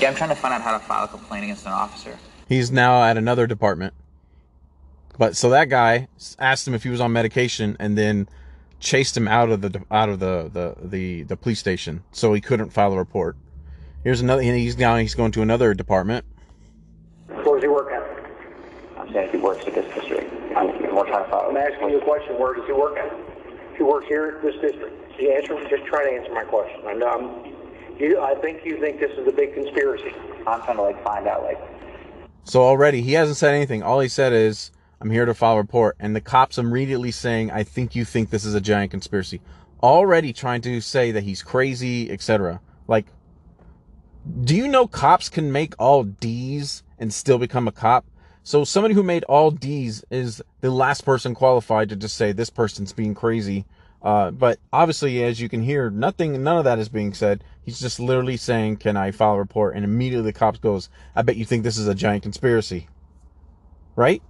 [0.00, 2.18] Yeah, I'm trying to find out how to file a complaint against an officer.
[2.48, 3.94] He's now at another department.
[5.18, 6.06] But so that guy
[6.38, 8.28] asked him if he was on medication and then
[8.78, 12.40] chased him out of the out of the the the, the police station so he
[12.40, 13.36] couldn't file a report.
[14.04, 16.24] Here's another and he's now he's going to another department.
[17.26, 19.00] Where does he work at?
[19.00, 21.48] I'm saying if he works at this district, I'm, we're trying to file.
[21.50, 22.38] I'm asking you a question.
[22.38, 23.12] Where does he work at?
[23.76, 24.94] He works here at this district.
[25.20, 26.82] You answer, just try to answer my question.
[26.86, 27.57] I know, I'm,
[28.00, 30.12] you, I think you think this is a big conspiracy.
[30.46, 31.60] I'm trying to like find out like
[32.44, 33.82] So already he hasn't said anything.
[33.82, 35.96] All he said is, I'm here to file a report.
[36.00, 39.40] And the cops immediately saying, I think you think this is a giant conspiracy.
[39.82, 42.60] Already trying to say that he's crazy, etc.
[42.88, 43.06] Like,
[44.42, 48.04] do you know cops can make all D's and still become a cop?
[48.42, 52.50] So somebody who made all D's is the last person qualified to just say this
[52.50, 53.66] person's being crazy.
[54.02, 57.42] Uh, but obviously, as you can hear, nothing, none of that is being said.
[57.62, 61.22] He's just literally saying, "Can I file a report?" And immediately the cops goes, "I
[61.22, 62.88] bet you think this is a giant conspiracy."
[63.96, 64.22] Right?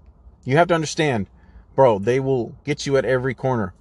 [0.44, 1.28] You have to understand,
[1.74, 1.98] bro.
[1.98, 3.74] They will get you at every corner.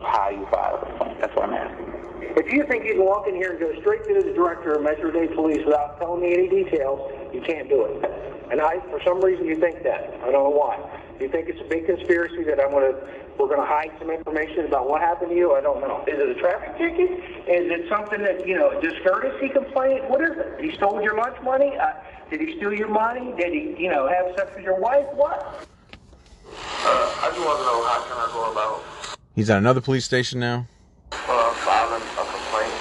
[0.00, 0.78] how you file.
[1.20, 1.86] That's what I'm asking.
[2.36, 4.82] If you think you can walk in here and go straight to the director of
[4.82, 8.10] Metro Dade Police without telling me any details, you can't do it.
[8.50, 10.14] And I, for some reason, you think that.
[10.22, 10.78] I don't know why.
[11.18, 12.92] Do you think it's a big conspiracy that I'm gonna
[13.38, 15.54] we're gonna hide some information about what happened to you?
[15.54, 16.04] I don't know.
[16.06, 17.10] Is it a traffic ticket?
[17.48, 20.08] Is it something that you know a discourtesy complaint?
[20.10, 20.60] What is it?
[20.60, 21.72] He stole your lunch money?
[21.76, 21.92] Uh,
[22.30, 23.32] did he steal your money?
[23.38, 25.06] Did he you know have sex with your wife?
[25.14, 25.40] What?
[26.84, 28.84] Uh, I just want to know how can I go about
[29.34, 30.66] He's at another police station now.
[31.12, 32.76] uh, filing a complaint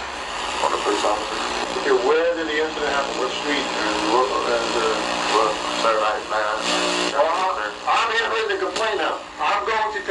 [0.59, 1.39] on the police officer.
[1.83, 3.15] Okay, where did the incident happen?
[3.15, 3.63] What street?
[3.63, 4.27] And what?
[4.27, 4.87] And uh,
[5.39, 5.51] what?
[5.83, 6.75] Sir, right now.
[7.85, 9.19] I'm handling the complaint now.
[9.39, 9.65] I'm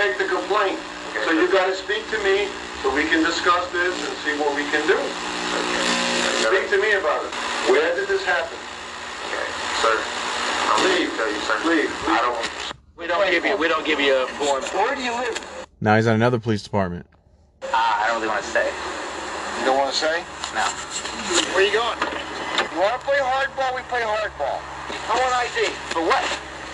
[0.05, 0.79] going take the complaint.
[1.25, 2.49] So you got to speak to me
[2.83, 4.99] so we can discuss this and see what we can do.
[6.45, 7.33] Speak to me about it.
[7.71, 8.59] Where did this happen?
[9.33, 9.49] Okay,
[9.81, 9.97] sir.
[10.85, 11.17] Leave.
[11.17, 11.57] tell you, sir.
[11.62, 11.90] Please.
[12.09, 12.77] I don't.
[12.97, 13.57] We don't give you.
[13.57, 14.62] We don't give you a form.
[14.62, 15.67] Where do you live?
[15.81, 17.07] Now he's at another police department.
[17.73, 18.67] Ah, I don't really want to say.
[19.61, 20.21] You don't want to say?
[20.53, 20.67] No.
[21.55, 21.99] Where you going?
[22.75, 23.75] You want to play hardball?
[23.75, 24.61] We play hardball.
[25.09, 25.71] I want ID.
[25.95, 26.25] For what?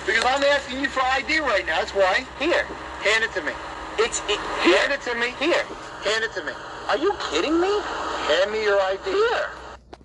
[0.07, 1.79] Because I'm asking you for ID right now.
[1.79, 2.27] That's why.
[2.41, 2.67] Here.
[3.03, 3.53] Hand it to me.
[3.99, 4.77] It's it, here.
[4.79, 5.31] Hand it to me.
[5.39, 5.65] Here.
[6.05, 6.53] Hand it to me.
[6.89, 7.81] Are you kidding me?
[7.81, 9.11] Hand me your ID.
[9.11, 9.51] Here.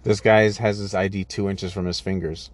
[0.03, 2.51] This guy has his ID two inches from his fingers.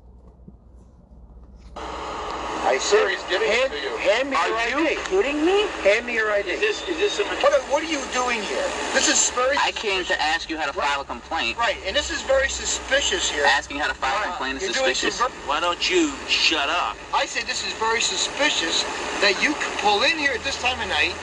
[2.82, 4.96] I said, hand, hand me your Are ID.
[4.96, 5.68] you kidding me?
[5.86, 6.50] Hand me your ID.
[6.50, 8.66] Is this is this a What are, what are you doing here?
[8.94, 11.58] This is very I came to ask you how to file a complaint.
[11.60, 13.46] right, and this is very suspicious here.
[13.46, 15.16] Asking how to file a uh, complaint is suspicious.
[15.16, 16.98] some Why don't you shut up?
[17.14, 18.84] I say this is very suspicious
[19.22, 21.14] that you could pull in here at this time of night.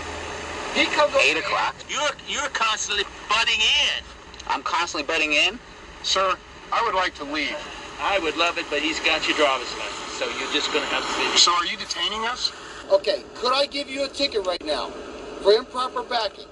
[0.75, 1.75] He comes over Eight here- o'clock.
[1.91, 4.05] You're you're constantly butting in.
[4.47, 5.59] I'm constantly butting in.
[6.05, 6.37] Sir,
[6.73, 7.57] I would like to leave.
[8.01, 11.03] I would love it, but he's got your driver's license, so you're just gonna have
[11.05, 11.39] to leave.
[11.39, 12.53] So are you detaining us?
[12.91, 14.91] Okay, could I give you a ticket right now
[15.43, 16.47] for improper backing?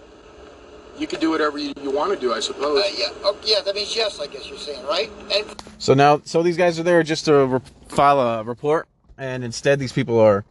[0.99, 2.79] You can do whatever you, you want to do, I suppose.
[2.83, 5.11] Uh, yeah, oh, yeah, that means yes, I guess you're saying, right?
[5.35, 5.45] And
[5.79, 9.79] So now, so these guys are there just to re- file a report, and instead
[9.79, 10.45] these people are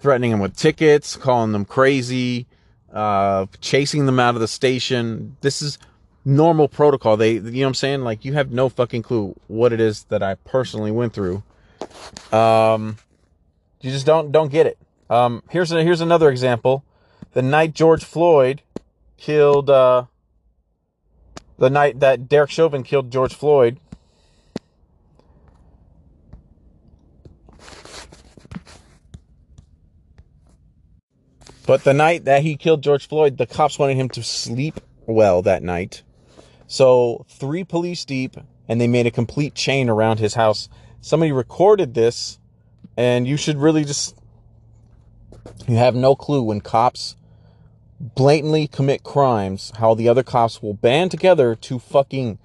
[0.00, 2.46] threatening them with tickets, calling them crazy,
[2.92, 5.36] uh, chasing them out of the station.
[5.42, 5.78] This is
[6.24, 7.16] normal protocol.
[7.16, 8.02] They, you know what I'm saying?
[8.02, 11.42] Like you have no fucking clue what it is that I personally went through.
[12.32, 12.98] Um,
[13.80, 14.78] you just don't don't get it.
[15.10, 16.84] Um, here's a, here's another example.
[17.32, 18.62] The night George Floyd
[19.16, 20.04] killed, uh,
[21.58, 23.80] the night that Derek Chauvin killed George Floyd.
[31.66, 35.42] But the night that he killed George Floyd, the cops wanted him to sleep well
[35.42, 36.02] that night.
[36.68, 38.36] So, three police deep,
[38.68, 40.68] and they made a complete chain around his house.
[41.00, 42.38] Somebody recorded this,
[42.96, 44.14] and you should really just.
[45.66, 47.16] You have no clue when cops
[47.98, 52.38] blatantly commit crimes, how the other cops will band together to fucking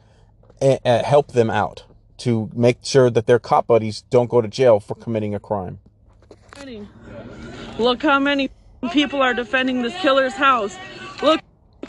[0.62, 1.84] uh, help them out,
[2.18, 5.80] to make sure that their cop buddies don't go to jail for committing a crime.
[7.78, 8.50] Look how many
[8.92, 10.78] people are defending this killer's house.
[11.22, 11.42] Look,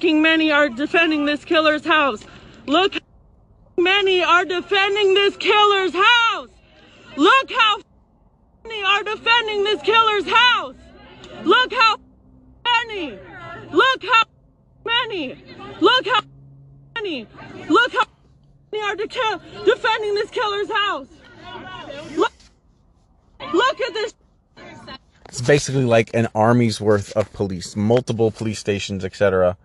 [0.04, 2.22] fucking many are defending this killer's house.
[2.66, 6.50] Look, how many are defending this killer's house.
[7.16, 7.78] Look how
[8.64, 10.74] many are defending this killer's house.
[11.44, 11.96] Look how
[12.66, 13.18] many.
[13.72, 14.24] Look how
[14.84, 15.42] many.
[15.80, 16.20] Look how
[16.96, 17.26] many.
[17.70, 18.06] Look how
[18.72, 21.08] many are de- defending this killer's house.
[22.14, 22.32] Look,
[23.54, 24.14] look at this.
[25.30, 29.56] It's basically like an army's worth of police, multiple police stations, etc.,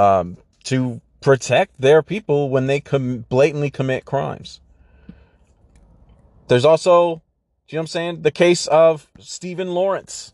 [0.00, 4.60] um, to protect their people when they com- blatantly commit crimes.
[6.48, 7.22] There's also,
[7.68, 10.32] you know what I'm saying, the case of Stephen Lawrence,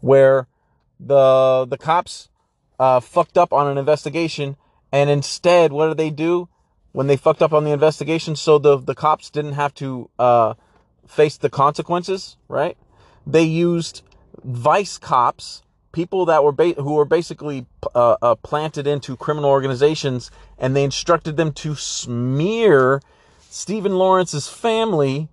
[0.00, 0.46] where
[1.00, 2.28] the the cops
[2.78, 4.56] uh, fucked up on an investigation,
[4.92, 6.48] and instead, what did they do
[6.92, 8.36] when they fucked up on the investigation?
[8.36, 10.54] So the the cops didn't have to uh,
[11.06, 12.76] face the consequences, right?
[13.26, 14.02] They used
[14.44, 15.62] vice cops,
[15.98, 20.84] people that were ba- who were basically uh, uh, planted into criminal organizations, and they
[20.84, 23.02] instructed them to smear
[23.50, 25.28] Stephen Lawrence's family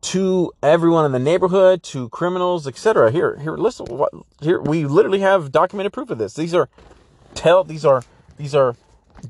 [0.00, 3.10] to everyone in the neighborhood, to criminals, etc.
[3.10, 3.84] Here, here, listen.
[3.84, 6.32] What, here, we literally have documented proof of this.
[6.32, 6.70] These are
[7.34, 7.62] tell.
[7.62, 8.02] These are
[8.38, 8.76] these are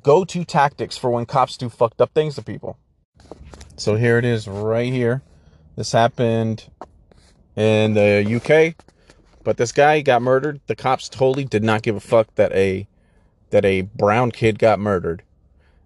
[0.04, 2.78] go-to tactics for when cops do fucked up things to people.
[3.76, 5.22] So here it is, right here.
[5.74, 6.66] This happened
[7.56, 8.76] in the UK,
[9.48, 10.60] but this guy got murdered.
[10.66, 12.86] The cops totally did not give a fuck that a
[13.48, 15.22] that a brown kid got murdered,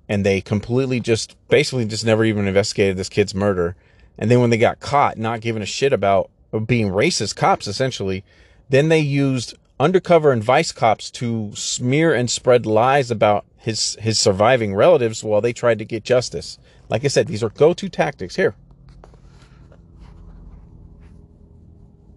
[0.08, 3.76] and they completely just basically just never even investigated this kid's murder.
[4.18, 6.28] And then when they got caught, not giving a shit about
[6.66, 8.24] being racist cops, essentially,
[8.68, 14.18] then they used undercover and vice cops to smear and spread lies about his his
[14.18, 16.58] surviving relatives while they tried to get justice.
[16.88, 18.56] Like I said, these are go-to tactics here.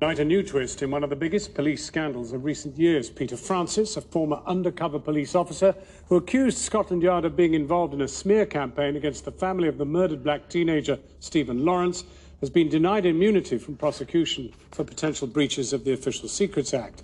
[0.02, 3.10] Tonight, a new twist in one of the biggest police scandals of recent years.
[3.10, 5.74] Peter Francis, a former undercover police officer
[6.10, 9.78] who accused Scotland Yard of being involved in a smear campaign against the family of
[9.78, 12.04] the murdered black teenager Stephen Lawrence,
[12.42, 17.02] has been denied immunity from prosecution for potential breaches of the Official Secrets Act.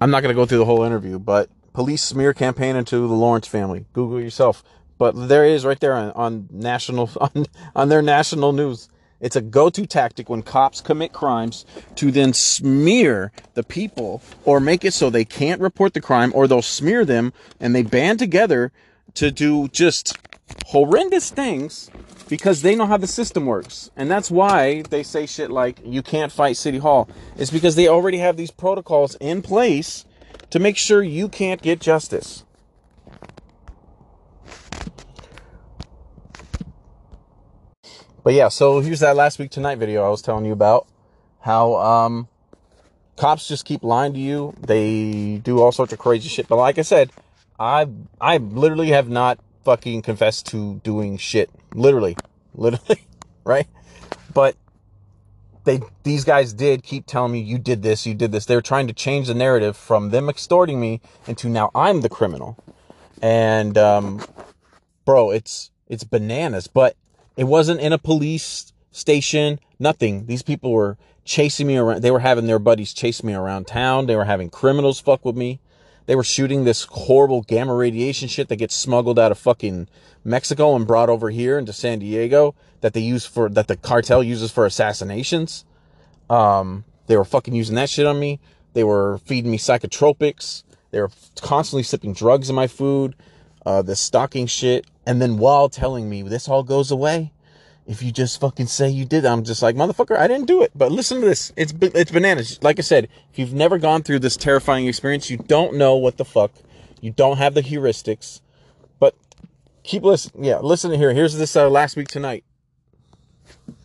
[0.00, 3.14] I'm not going to go through the whole interview, but police smear campaign into the
[3.14, 3.84] Lawrence family.
[3.92, 4.64] Google yourself.
[4.96, 7.44] But there it is right there on, on national on,
[7.76, 8.88] on their national news.
[9.20, 11.66] It's a go-to tactic when cops commit crimes
[11.96, 16.48] to then smear the people or make it so they can't report the crime or
[16.48, 18.72] they'll smear them and they band together
[19.14, 20.16] to do just
[20.66, 21.90] horrendous things
[22.28, 23.90] because they know how the system works.
[23.96, 27.08] And that's why they say shit like you can't fight City Hall.
[27.36, 30.04] It's because they already have these protocols in place
[30.50, 32.44] to make sure you can't get justice.
[38.22, 40.86] But yeah, so here's that last week tonight video I was telling you about.
[41.40, 42.28] How um
[43.16, 44.54] cops just keep lying to you.
[44.60, 46.46] They do all sorts of crazy shit.
[46.46, 47.10] But like I said,
[47.58, 47.88] I
[48.20, 51.50] I literally have not fucking confessed to doing shit.
[51.74, 52.16] Literally.
[52.54, 53.00] Literally.
[53.42, 53.66] Right?
[54.34, 54.54] But
[55.64, 58.44] they these guys did keep telling me you did this, you did this.
[58.44, 62.58] They're trying to change the narrative from them extorting me into now I'm the criminal.
[63.22, 64.22] And um
[65.06, 66.96] bro, it's it's bananas, but
[67.40, 70.26] it wasn't in a police station, nothing.
[70.26, 72.02] These people were chasing me around.
[72.02, 74.04] They were having their buddies chase me around town.
[74.04, 75.58] They were having criminals fuck with me.
[76.04, 79.88] They were shooting this horrible gamma radiation shit that gets smuggled out of fucking
[80.22, 84.22] Mexico and brought over here into San Diego that they use for, that the cartel
[84.22, 85.64] uses for assassinations.
[86.28, 88.38] Um, they were fucking using that shit on me.
[88.74, 90.62] They were feeding me psychotropics.
[90.90, 91.10] They were
[91.40, 93.16] constantly sipping drugs in my food,
[93.66, 94.86] uh, this stalking shit.
[95.06, 97.32] And then while telling me this all goes away,
[97.86, 100.70] if you just fucking say you did, I'm just like, motherfucker, I didn't do it.
[100.74, 101.52] But listen to this.
[101.56, 102.62] It's, it's bananas.
[102.62, 106.16] Like I said, if you've never gone through this terrifying experience, you don't know what
[106.16, 106.52] the fuck.
[107.00, 108.40] You don't have the heuristics.
[108.98, 109.16] But
[109.82, 110.44] keep listening.
[110.44, 111.12] Yeah, listen to here.
[111.12, 112.44] Here's this uh, last week tonight.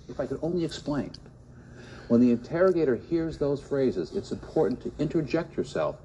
[0.08, 1.12] If I could only explain.
[2.08, 5.96] When the interrogator hears those phrases, it's important to interject yourself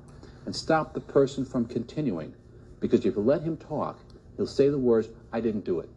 [0.47, 2.33] and stop the person from continuing.
[2.81, 3.99] Because if you let him talk,
[4.37, 5.89] he'll say the words, I didn't do it.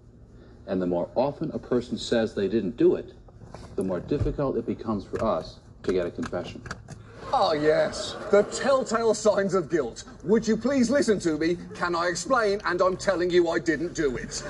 [0.68, 3.14] And the more often a person says they didn't do it,
[3.76, 6.62] the more difficult it becomes for us to get a confession.
[7.36, 8.16] Ah, yes.
[8.30, 10.04] The telltale signs of guilt.
[10.24, 11.58] Would you please listen to me?
[11.74, 12.62] Can I explain?
[12.66, 14.44] And I'm telling you I didn't do it.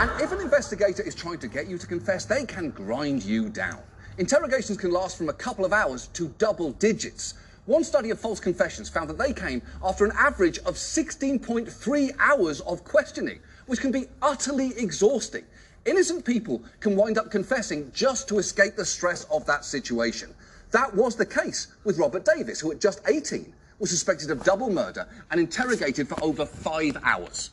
[0.00, 3.48] and if an investigator is trying to get you to confess, they can grind you
[3.48, 3.78] down.
[4.18, 7.34] Interrogations can last from a couple of hours to double digits.
[7.66, 12.60] One study of false confessions found that they came after an average of 16.3 hours
[12.62, 15.44] of questioning, which can be utterly exhausting.
[15.84, 20.34] Innocent people can wind up confessing just to escape the stress of that situation.
[20.72, 24.70] That was the case with Robert Davis, who at just 18 was suspected of double
[24.70, 27.50] murder and interrogated for over five hours.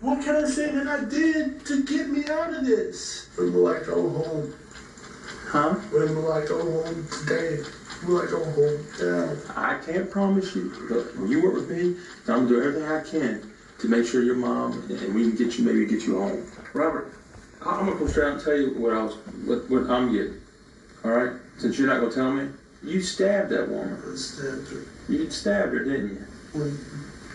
[0.00, 3.28] What can I say that I did to get me out of this?
[3.36, 4.54] When will I go home?
[5.48, 5.74] Huh?
[5.90, 7.62] When will I go home today?
[8.06, 9.36] Will I go home now?
[9.56, 10.72] I can't promise you.
[10.88, 11.96] Look, when you work with me,
[12.28, 15.58] I'm gonna do everything I can to make sure your mom and we can get
[15.58, 16.46] you maybe get you home.
[16.72, 17.12] Robert,
[17.60, 20.40] I'm gonna come straight out and tell you what I was what, what I'm getting.
[21.04, 21.32] All right?
[21.58, 22.48] Since you're not gonna tell me,
[22.82, 24.02] you stabbed that woman.
[24.10, 24.84] I stabbed her.
[25.08, 26.26] You stabbed her, didn't you?
[26.52, 26.70] One,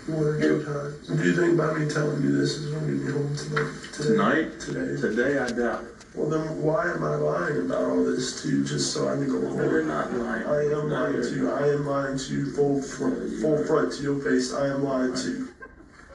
[0.08, 1.08] one or two times.
[1.08, 3.72] Do you think by me telling you this is going to get home tonight?
[3.94, 4.08] Today?
[4.10, 4.60] Tonight?
[4.60, 5.02] Today.
[5.02, 5.95] Today, I doubt it.
[6.16, 9.28] Well, then why am I lying about all this to you just so I can
[9.28, 9.58] go home?
[9.58, 10.46] No, you're not lying.
[10.46, 11.52] I am No, lying to you.
[11.52, 14.54] I am lying to you full front, full front to your face.
[14.54, 15.50] I am lying to you.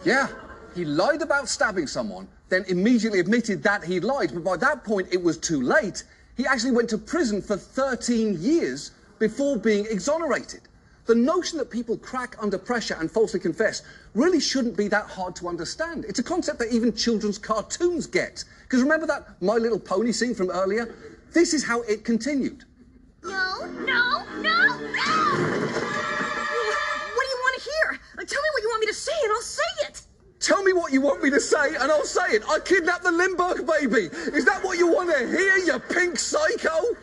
[0.05, 0.29] Yeah,
[0.75, 5.09] he lied about stabbing someone, then immediately admitted that he lied, but by that point
[5.13, 6.05] it was too late.
[6.37, 10.63] He actually went to prison for 13 years before being exonerated.
[11.05, 13.83] The notion that people crack under pressure and falsely confess
[14.15, 16.05] really shouldn't be that hard to understand.
[16.07, 18.45] It's a concept that even children's cartoons get.
[18.71, 20.95] Because remember that My Little Pony scene from earlier?
[21.33, 22.63] This is how it continued.
[23.25, 25.11] No, no, no, no!
[27.11, 28.01] What do you want to hear?
[28.15, 30.03] Tell me what you want me to say and I'll say it.
[30.39, 32.43] Tell me what you want me to say, and I'll say it.
[32.49, 34.09] I kidnapped the Lindbergh baby.
[34.35, 36.97] Is that what you want to hear, you pink psycho?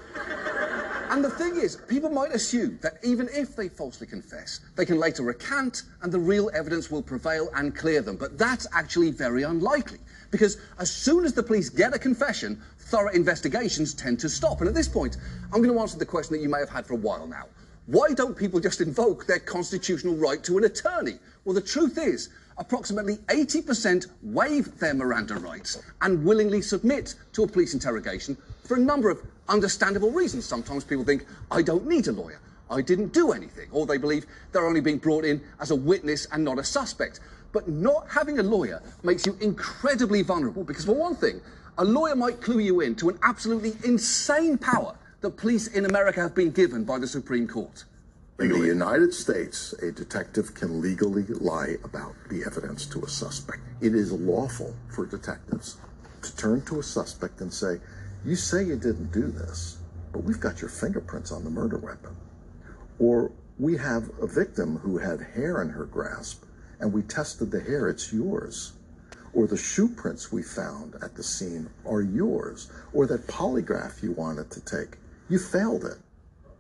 [1.12, 4.98] And the thing is, people might assume that even if they falsely confess, they can
[4.98, 8.18] later recant and the real evidence will prevail and clear them.
[8.18, 10.00] But that's actually very unlikely.
[10.32, 14.60] Because as soon as the police get a confession, thorough investigations tend to stop.
[14.60, 15.18] And at this point,
[15.54, 17.46] I'm going to answer the question that you may have had for a while now.
[17.88, 21.20] Why don't people just invoke their constitutional right to an attorney?
[21.46, 27.48] Well, the truth is, approximately 80% waive their Miranda rights and willingly submit to a
[27.48, 30.44] police interrogation for a number of understandable reasons.
[30.46, 32.40] Sometimes people think, I don't need a lawyer.
[32.70, 33.70] I didn't do anything.
[33.72, 37.22] Or they believe they're only being brought in as a witness and not a suspect.
[37.58, 41.42] But not having a lawyer makes you incredibly vulnerable because, for one thing,
[41.80, 46.22] a lawyer might clue you in to an absolutely insane power that police in America
[46.22, 47.84] have been given by the Supreme Court.
[48.38, 53.62] In the United States, a detective can legally lie about the evidence to a suspect.
[53.82, 55.78] It is lawful for detectives
[56.22, 57.80] to turn to a suspect and say,
[58.24, 59.80] You say you didn't do this,
[60.14, 62.16] but we've got your fingerprints on the murder weapon.
[63.00, 66.44] Or we have a victim who had hair in her grasp,
[66.80, 68.74] and we tested the hair, it's yours.
[69.34, 72.72] Or the shoe prints we found at the scene are yours.
[72.94, 74.98] Or that polygraph you wanted to take,
[75.30, 75.98] you failed it.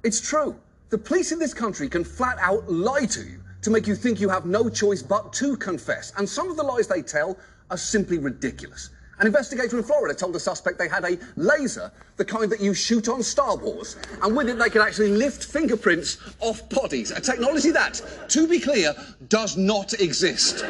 [0.03, 0.55] It's true.
[0.89, 4.20] The police in this country can flat out lie to you to make you think
[4.20, 6.13] you have no choice but to confess.
[6.18, 7.38] And some of the lies they tell
[7.70, 8.89] are simply ridiculous.
[9.20, 12.76] An investigator in Florida told a suspect they had a laser, the kind that you
[12.76, 17.20] shoot on Star Wars, and with it they could actually lift fingerprints off bodies, a
[17.20, 17.99] technology that,
[18.30, 18.93] to be clear,
[19.28, 20.63] does not exist.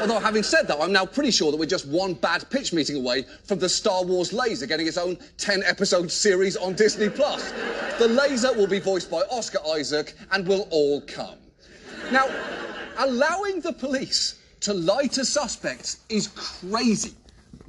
[0.00, 2.96] Although, having said that, I'm now pretty sure that we're just one bad pitch meeting
[2.96, 7.52] away from the Star Wars laser getting its own 10 episode series on Disney Plus.
[7.98, 11.36] The laser will be voiced by Oscar Isaac and will all come.
[12.12, 12.28] Now,
[12.98, 17.14] allowing the police to lie to suspects is crazy.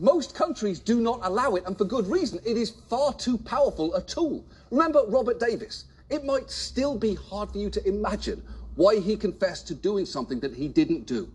[0.02, 2.40] Most countries do not allow it, and for good reason.
[2.44, 4.44] It is far too powerful a tool.
[4.72, 5.86] Remember Robert Davis?
[6.10, 8.42] It might still be hard for you to imagine
[8.76, 11.30] why he confessed to doing something that he didn't do.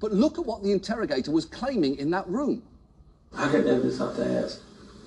[0.00, 2.64] But look at what the interrogator was claiming in that room.
[3.36, 4.62] I got evidence off the ass.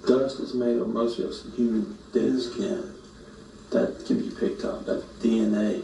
[0.07, 2.93] Dust is made of mostly of human dead skin
[3.71, 4.85] that can be picked up.
[4.85, 5.83] That DNA.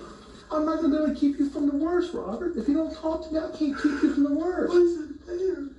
[0.49, 2.55] I'm not going to keep you from the worst, Robert.
[2.55, 4.73] If you don't talk to me, I can't keep you from the worst.
[4.73, 5.76] What is it there?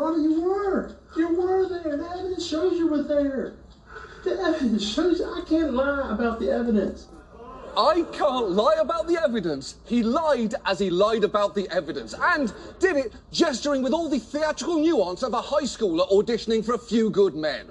[0.00, 0.96] Robert, you were.
[1.16, 1.96] You were there.
[1.96, 3.54] The evidence shows you were there.
[4.24, 5.26] The evidence shows you.
[5.26, 7.08] I can't lie about the evidence.
[7.76, 9.76] I can't lie about the evidence.
[9.84, 14.18] He lied as he lied about the evidence and did it gesturing with all the
[14.18, 17.66] theatrical nuance of a high schooler auditioning for a few good men.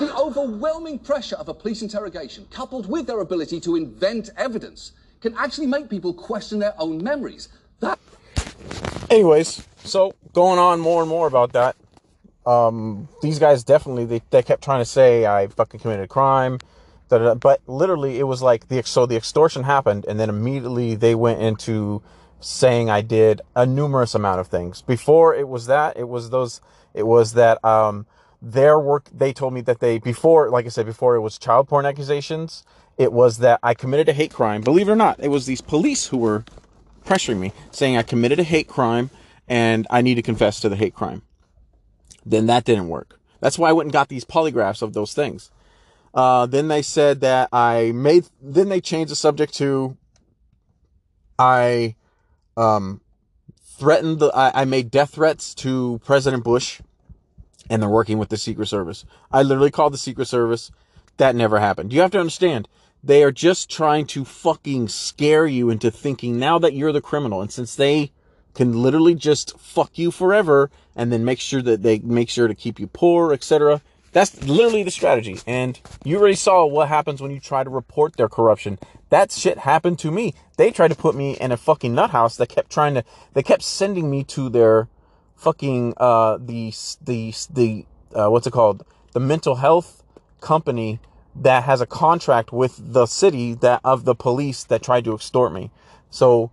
[0.00, 5.34] The overwhelming pressure of a police interrogation, coupled with their ability to invent evidence, can
[5.36, 7.48] actually make people question their own memories.
[7.80, 7.98] That.
[9.10, 11.76] Anyways, so going on more and more about that.
[12.44, 16.58] Um, these guys definitely they, they kept trying to say I fucking committed a crime,
[17.08, 17.34] da, da, da.
[17.34, 21.40] but literally it was like the so the extortion happened and then immediately they went
[21.40, 22.02] into
[22.40, 24.82] saying I did a numerous amount of things.
[24.82, 26.60] Before it was that it was those
[26.94, 28.06] it was that um
[28.42, 31.68] their work they told me that they before like I said before it was child
[31.68, 32.64] porn accusations.
[32.96, 34.62] It was that I committed a hate crime.
[34.62, 36.44] Believe it or not, it was these police who were
[37.06, 39.10] pressuring me, saying I committed a hate crime
[39.48, 41.22] and I need to confess to the hate crime.
[42.24, 43.20] Then that didn't work.
[43.40, 45.50] That's why I went and got these polygraphs of those things.
[46.12, 49.96] Uh, then they said that I made, then they changed the subject to
[51.38, 51.94] I
[52.56, 53.02] um,
[53.62, 56.80] threatened, the, I, I made death threats to President Bush
[57.68, 59.04] and they're working with the Secret Service.
[59.30, 60.70] I literally called the Secret Service.
[61.18, 61.92] That never happened.
[61.92, 62.68] You have to understand,
[63.06, 67.40] they are just trying to fucking scare you into thinking now that you're the criminal.
[67.40, 68.10] And since they
[68.52, 72.54] can literally just fuck you forever and then make sure that they make sure to
[72.54, 73.80] keep you poor, etc.
[74.10, 75.38] That's literally the strategy.
[75.46, 78.78] And you already saw what happens when you try to report their corruption.
[79.10, 80.34] That shit happened to me.
[80.56, 83.04] They tried to put me in a fucking nut house that kept trying to,
[83.34, 84.88] they kept sending me to their
[85.36, 86.72] fucking, uh, the,
[87.04, 88.84] the, the, uh, what's it called?
[89.12, 90.02] The mental health
[90.40, 90.98] company
[91.42, 95.52] that has a contract with the city that of the police that tried to extort
[95.52, 95.70] me.
[96.10, 96.50] So,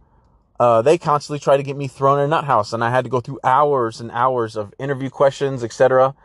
[0.60, 3.04] uh, they constantly try to get me thrown in a nut house and I had
[3.04, 6.16] to go through hours and hours of interview questions, etc.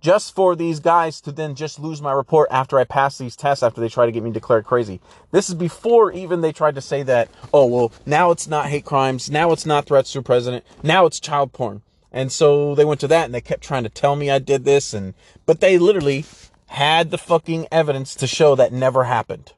[0.00, 3.64] Just for these guys to then just lose my report after I pass these tests
[3.64, 5.00] after they try to get me declared crazy.
[5.32, 8.84] This is before even they tried to say that, oh, well, now it's not hate
[8.84, 9.30] crimes.
[9.30, 10.64] Now it's not threats to a president.
[10.84, 11.82] Now it's child porn.
[12.12, 14.64] And so they went to that and they kept trying to tell me I did
[14.64, 15.14] this and,
[15.46, 16.24] but they literally
[16.68, 19.52] had the fucking evidence to show that never happened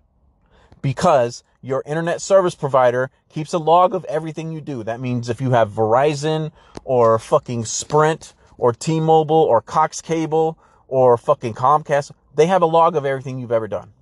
[0.80, 4.82] because your internet service provider keeps a log of everything you do.
[4.82, 6.52] That means if you have Verizon
[6.84, 10.58] or fucking Sprint or T-Mobile or Cox Cable
[10.88, 13.92] or fucking Comcast, they have a log of everything you've ever done.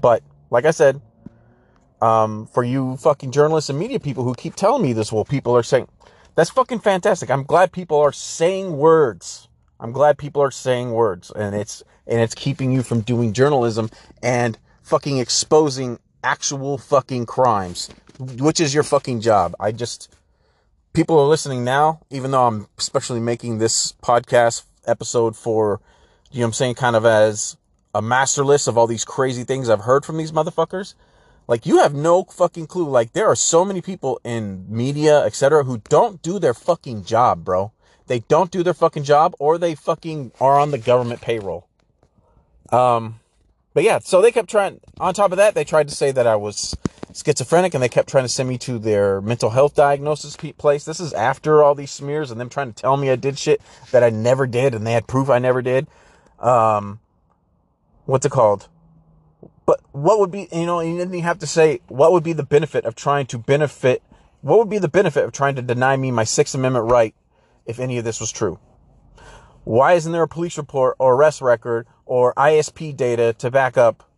[0.00, 1.00] But like I said,
[2.00, 5.56] um, for you fucking journalists and media people who keep telling me this, well, people
[5.56, 5.88] are saying
[6.34, 7.30] that's fucking fantastic.
[7.30, 9.48] I'm glad people are saying words.
[9.78, 13.90] I'm glad people are saying words and it's, and it's keeping you from doing journalism
[14.22, 19.54] and fucking exposing actual fucking crimes, which is your fucking job.
[19.60, 20.14] I just,
[20.92, 25.80] people are listening now, even though I'm especially making this podcast episode for
[26.30, 27.56] you know I'm saying, kind of as
[27.94, 30.94] a master list of all these crazy things I've heard from these motherfuckers.
[31.48, 32.88] Like you have no fucking clue.
[32.88, 37.44] Like there are so many people in media, etc., who don't do their fucking job,
[37.44, 37.72] bro.
[38.06, 41.66] They don't do their fucking job or they fucking are on the government payroll.
[42.70, 43.20] Um,
[43.74, 46.26] but yeah, so they kept trying, on top of that, they tried to say that
[46.26, 46.76] I was
[47.14, 50.84] schizophrenic and they kept trying to send me to their mental health diagnosis place.
[50.84, 53.60] This is after all these smears and them trying to tell me I did shit
[53.90, 55.86] that I never did and they had proof I never did.
[56.38, 57.00] Um,
[58.04, 58.68] what's it called?
[59.66, 62.44] But what would be, you know, you didn't have to say what would be the
[62.44, 64.02] benefit of trying to benefit,
[64.40, 67.14] what would be the benefit of trying to deny me my Sixth Amendment right
[67.66, 68.58] if any of this was true?
[69.66, 74.08] Why isn't there a police report or arrest record or ISP data to back up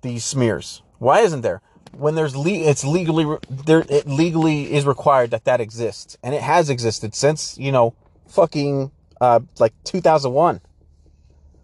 [0.00, 0.80] these smears?
[0.98, 1.60] Why isn't there?
[1.90, 6.42] When there's le- it's legally there it legally is required that that exists and it
[6.42, 7.94] has existed since, you know,
[8.28, 10.60] fucking uh like 2001.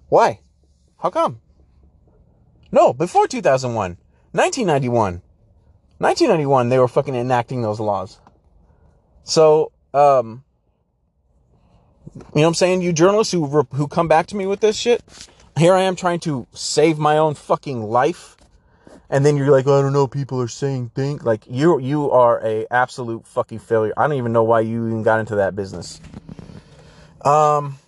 [0.09, 0.41] Why?
[0.99, 1.41] How come?
[2.73, 3.99] No, before 2001.
[4.33, 5.23] 1991.
[5.99, 8.21] 1991 they were fucking enacting those laws.
[9.23, 10.43] So, um
[12.15, 12.83] know what I'm saying?
[12.83, 15.03] You journalists who who come back to me with this shit,
[15.57, 18.37] here I am trying to save my own fucking life,
[19.11, 22.11] and then you're like, oh, I don't know, people are saying think like you you
[22.11, 23.93] are a absolute fucking failure.
[23.97, 26.01] I don't even know why you even got into that business.
[27.25, 27.79] Um,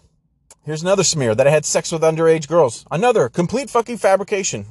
[0.65, 2.85] here's another smear that I had sex with underage girls.
[2.91, 4.67] Another complete fucking fabrication.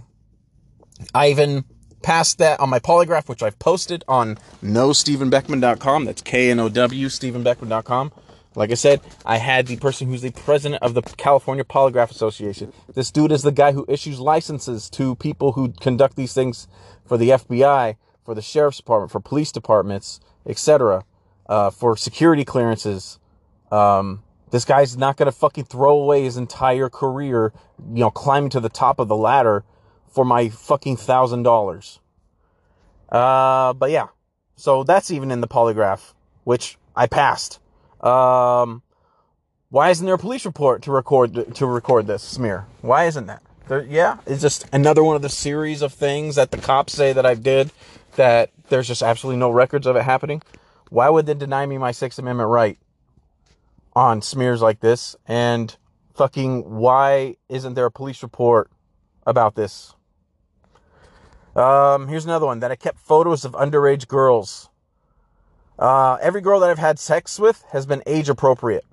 [1.14, 1.66] I even
[2.02, 6.06] passed that on my polygraph, which I've posted on knowstephenbeckman.com.
[6.06, 8.12] That's K N O W stephenbeckman.com.
[8.56, 12.72] Like I said, I had the person who's the president of the California Polygraph Association.
[12.94, 16.68] This dude is the guy who issues licenses to people who conduct these things
[17.06, 21.04] for the FBI, for the sheriff's department, for police departments, etc.,
[21.48, 23.20] uh, for security clearances.
[23.72, 28.60] Um, this guy's not gonna fucking throw away his entire career, you know, climbing to
[28.60, 29.64] the top of the ladder
[30.08, 32.00] for my fucking thousand dollars.
[33.10, 34.08] Uh, but yeah,
[34.56, 37.60] so that's even in the polygraph, which I passed.
[38.04, 38.84] Um,
[39.70, 42.68] why isn't there a police report to record to record this smear?
[42.82, 43.42] Why isn't that?
[43.68, 47.14] There, yeah, it's just another one of the series of things that the cops say
[47.14, 47.72] that I did
[48.16, 50.42] that there's just absolutely no records of it happening.
[50.90, 52.78] Why would they deny me my Sixth Amendment right
[53.94, 55.16] on smears like this?
[55.26, 55.76] And
[56.14, 58.70] fucking why isn't there a police report
[59.26, 59.96] about this?
[61.56, 64.70] Um, here's another one that I kept photos of underage girls
[65.80, 68.86] uh, every girl that I've had sex with has been age appropriate.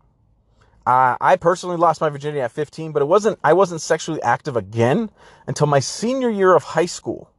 [0.86, 3.38] Uh, I personally lost my virginity at 15, but it wasn't.
[3.44, 5.10] I wasn't sexually active again
[5.46, 7.30] until my senior year of high school.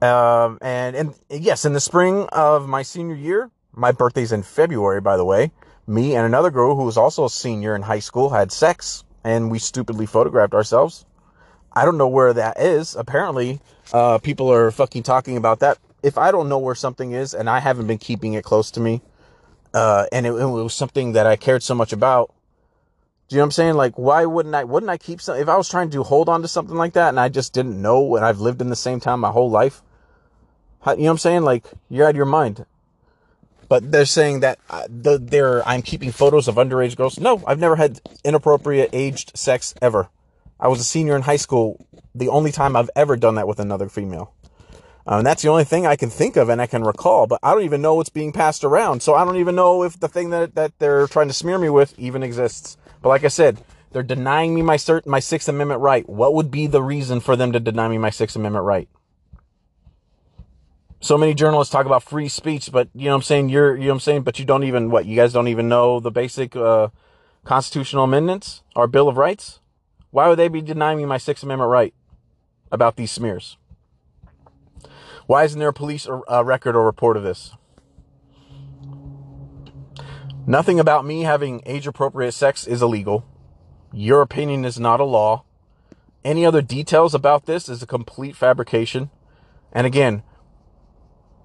[0.00, 5.00] Um, and and yes, in the spring of my senior year, my birthday's in February,
[5.00, 5.52] by the way.
[5.86, 9.50] Me and another girl who was also a senior in high school had sex, and
[9.50, 11.04] we stupidly photographed ourselves.
[11.72, 12.96] I don't know where that is.
[12.96, 13.60] Apparently,
[13.92, 17.48] uh, people are fucking talking about that if I don't know where something is and
[17.48, 19.02] I haven't been keeping it close to me,
[19.74, 22.34] uh, and it, it, was something that I cared so much about,
[23.28, 23.74] do you know what I'm saying?
[23.74, 26.42] Like, why wouldn't I, wouldn't I keep some, if I was trying to hold on
[26.42, 29.00] to something like that and I just didn't know and I've lived in the same
[29.00, 29.82] town my whole life,
[30.80, 31.42] how, you know what I'm saying?
[31.42, 32.64] Like, you're out of your mind.
[33.68, 37.20] But they're saying that uh, the, they're, I'm keeping photos of underage girls.
[37.20, 40.08] No, I've never had inappropriate aged sex ever.
[40.58, 41.86] I was a senior in high school.
[42.14, 44.32] The only time I've ever done that with another female.
[45.08, 47.40] Um, and that's the only thing I can think of and I can recall, but
[47.42, 49.02] I don't even know what's being passed around.
[49.02, 51.70] So I don't even know if the thing that, that they're trying to smear me
[51.70, 52.76] with even exists.
[53.00, 56.06] But like I said, they're denying me my cert, my Sixth Amendment right.
[56.06, 58.86] What would be the reason for them to deny me my Sixth Amendment right?
[61.00, 63.48] So many journalists talk about free speech, but you know what I'm saying?
[63.48, 64.22] You're, you know what I'm saying?
[64.22, 66.88] But you don't even, what, you guys don't even know the basic, uh,
[67.44, 69.60] constitutional amendments or Bill of Rights?
[70.10, 71.94] Why would they be denying me my Sixth Amendment right
[72.70, 73.57] about these smears?
[75.28, 77.52] Why isn't there a police uh, record or report of this?
[80.46, 83.26] Nothing about me having age appropriate sex is illegal.
[83.92, 85.44] Your opinion is not a law.
[86.24, 89.10] Any other details about this is a complete fabrication.
[89.70, 90.22] And again,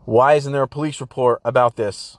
[0.05, 2.17] why isn't there a police report about this?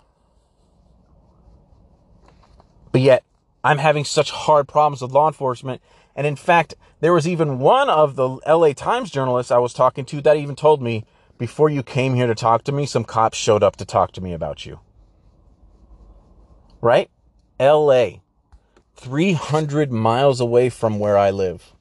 [2.93, 3.25] But yet,
[3.65, 5.81] I'm having such hard problems with law enforcement.
[6.15, 10.05] And in fact, there was even one of the LA Times journalists I was talking
[10.05, 11.07] to that even told me
[11.39, 14.21] before you came here to talk to me, some cops showed up to talk to
[14.21, 14.81] me about you.
[16.81, 17.11] Right?
[17.59, 18.21] LA.
[18.97, 21.73] 300 miles away from where I live.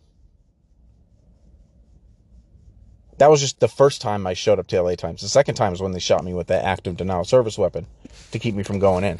[3.19, 5.21] That was just the first time I showed up to LA Times.
[5.21, 7.85] The second time is when they shot me with that active denial service weapon
[8.31, 9.17] to keep me from going in.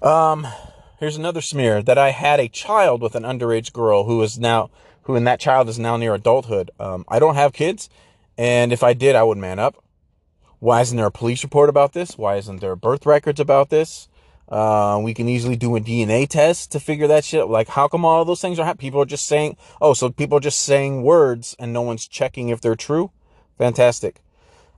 [0.00, 0.46] Um,
[0.98, 4.70] here's another smear that I had a child with an underage girl who is now,
[5.02, 6.70] who and that child is now near adulthood.
[6.78, 7.90] Um, I don't have kids,
[8.40, 9.84] and if I did, I would man up.
[10.60, 12.16] Why isn't there a police report about this?
[12.16, 14.08] Why isn't there birth records about this?
[14.48, 17.48] Uh, we can easily do a DNA test to figure that shit.
[17.48, 18.88] Like, how come all those things are happening?
[18.88, 22.48] People are just saying, oh, so people are just saying words and no one's checking
[22.48, 23.10] if they're true.
[23.58, 24.22] Fantastic.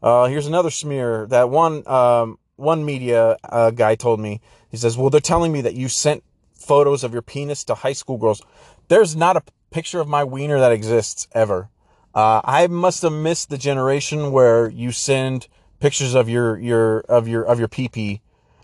[0.02, 4.40] Uh, here's another smear that one, um, one media uh, guy told me.
[4.72, 7.92] He says, well, they're telling me that you sent photos of your penis to high
[7.92, 8.42] school girls.
[8.88, 11.68] There's not a picture of my wiener that exists ever.
[12.14, 15.48] Uh, I must have missed the generation where you send
[15.80, 18.20] pictures of your, your, of your, of your pee pee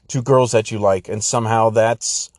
[0.08, 1.08] to girls that you like.
[1.08, 2.30] And somehow that's,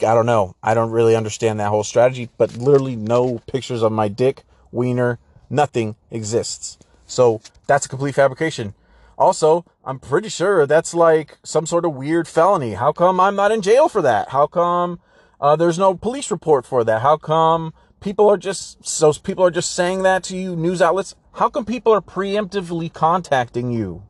[0.00, 0.56] I don't know.
[0.62, 4.42] I don't really understand that whole strategy, but literally no pictures of my dick,
[4.72, 6.78] wiener, nothing exists.
[7.06, 8.74] So that's a complete fabrication.
[9.18, 12.74] Also, I'm pretty sure that's like some sort of weird felony.
[12.74, 14.30] How come I'm not in jail for that?
[14.30, 14.98] How come
[15.40, 17.02] uh, there's no police report for that?
[17.02, 21.14] How come people are just so people are just saying that to you news outlets?
[21.34, 24.02] How come people are preemptively contacting you?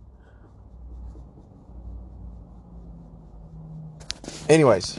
[4.49, 4.99] Anyways,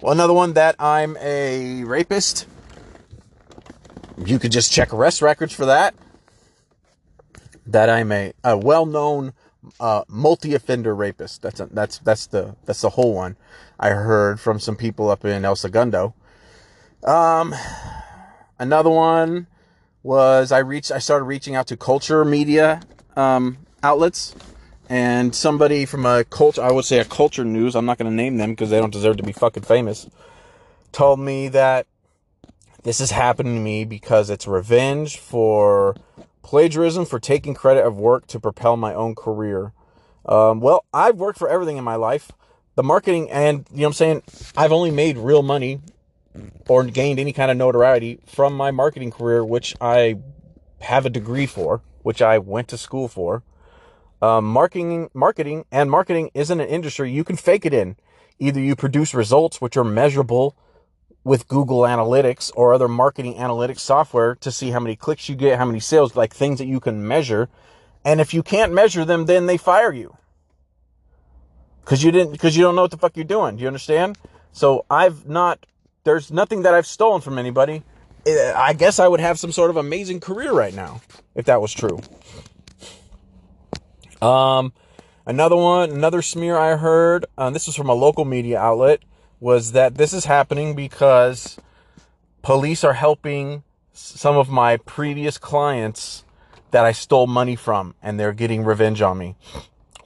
[0.00, 2.46] well, another one that I'm a rapist.
[4.24, 5.94] You could just check arrest records for that.
[7.66, 9.34] That I'm a, a well-known
[9.78, 11.42] uh, multi-offender rapist.
[11.42, 13.36] That's a, that's that's the that's the whole one.
[13.78, 16.14] I heard from some people up in El Segundo.
[17.04, 17.54] Um,
[18.58, 19.46] another one
[20.02, 22.80] was I reached I started reaching out to culture media
[23.16, 24.34] um, outlets
[24.88, 28.14] and somebody from a culture, I would say a culture news, I'm not going to
[28.14, 30.08] name them because they don't deserve to be fucking famous,
[30.92, 31.86] told me that
[32.84, 35.94] this is happening to me because it's revenge for
[36.42, 39.72] plagiarism, for taking credit of work to propel my own career.
[40.24, 42.32] Um, well, I've worked for everything in my life.
[42.74, 44.22] The marketing and, you know what I'm saying?
[44.56, 45.80] I've only made real money
[46.68, 50.16] or gained any kind of notoriety from my marketing career, which I
[50.80, 53.42] have a degree for, which I went to school for.
[54.20, 57.96] Um, marketing, marketing and marketing isn't an industry you can fake it in.
[58.38, 60.56] Either you produce results which are measurable
[61.24, 65.58] with Google Analytics or other marketing analytics software to see how many clicks you get,
[65.58, 67.48] how many sales, like things that you can measure.
[68.04, 70.16] And if you can't measure them, then they fire you.
[71.84, 73.56] Cause you didn't, cause you don't know what the fuck you're doing.
[73.56, 74.18] Do you understand?
[74.52, 75.66] So I've not,
[76.08, 77.82] there's nothing that I've stolen from anybody.
[78.24, 81.02] Eh, I guess I would have some sort of amazing career right now
[81.34, 82.00] if that was true.
[84.22, 84.72] Um,
[85.26, 89.00] another one, another smear I heard, uh, this was from a local media outlet,
[89.38, 91.58] was that this is happening because
[92.40, 96.24] police are helping some of my previous clients
[96.70, 99.36] that I stole money from and they're getting revenge on me.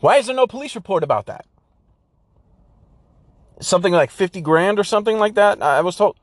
[0.00, 1.46] Why is there no police report about that?
[3.60, 5.62] Something like 50 grand or something like that.
[5.62, 6.16] I was told.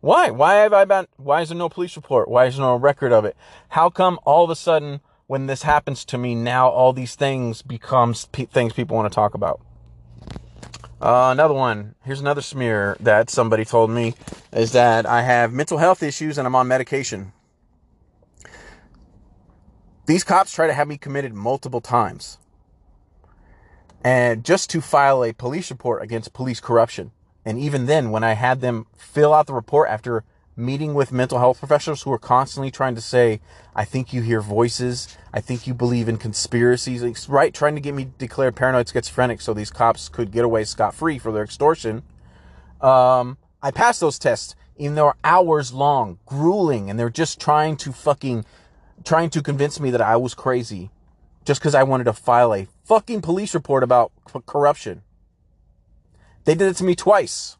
[0.00, 0.30] Why?
[0.30, 2.28] Why have I been, why is there no police report?
[2.28, 3.36] Why is there no record of it?
[3.70, 5.00] How come all of a sudden
[5.32, 9.14] when this happens to me, now all these things becomes p- things people want to
[9.14, 9.62] talk about.
[11.00, 11.94] Uh, another one.
[12.04, 14.14] Here's another smear that somebody told me
[14.52, 17.32] is that I have mental health issues and I'm on medication.
[20.04, 22.38] These cops try to have me committed multiple times.
[24.04, 27.12] And just to file a police report against police corruption.
[27.44, 30.24] And even then, when I had them fill out the report after
[30.56, 33.40] meeting with mental health professionals who are constantly trying to say,
[33.74, 35.16] I think you hear voices.
[35.32, 37.54] I think you believe in conspiracies, right?
[37.54, 41.18] Trying to get me declared paranoid schizophrenic so these cops could get away scot free
[41.18, 42.02] for their extortion.
[42.80, 47.76] Um, I passed those tests, even though they're hours long, grueling, and they're just trying
[47.78, 48.44] to fucking,
[49.04, 50.90] trying to convince me that I was crazy
[51.44, 54.12] just because I wanted to file a fucking police report about
[54.46, 55.02] corruption.
[56.44, 57.56] They did it to me twice.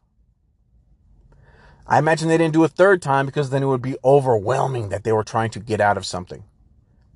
[1.85, 5.03] I imagine they didn't do a third time because then it would be overwhelming that
[5.03, 6.43] they were trying to get out of something.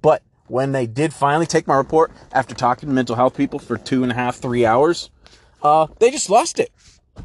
[0.01, 3.78] But when they did finally take my report after talking to mental health people for
[3.78, 5.09] two and a half, three hours,
[5.61, 6.72] uh, they just lost it.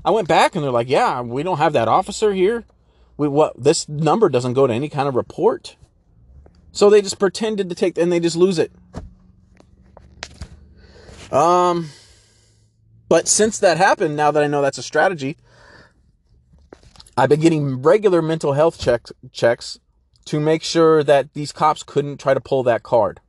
[0.04, 2.64] I went back and they're like, yeah, we don't have that officer here.
[3.16, 5.76] We, what, this number doesn't go to any kind of report.
[6.70, 8.72] So they just pretended to take, and they just lose it.
[11.32, 11.88] Um,
[13.08, 15.38] but since that happened, now that I know that's a strategy,
[17.16, 19.80] I've been getting regular mental health checks checks
[20.26, 23.20] to make sure that these cops couldn't try to pull that card.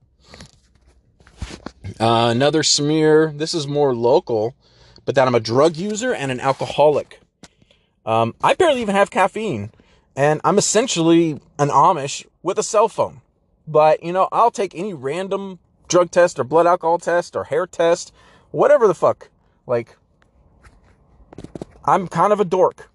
[2.00, 3.34] Uh, another smear.
[3.36, 4.56] This is more local,
[5.06, 7.20] but that I'm a drug user and an alcoholic.
[8.06, 9.72] Um, I barely even have caffeine,
[10.16, 13.22] and I'm essentially an Amish with a cell phone.
[13.68, 15.60] But you know, I'll take any random
[15.94, 18.12] drug test or blood alcohol test or hair test,
[18.50, 19.30] whatever the fuck.
[19.68, 19.96] Like,
[21.86, 22.90] I'm kind of a dork.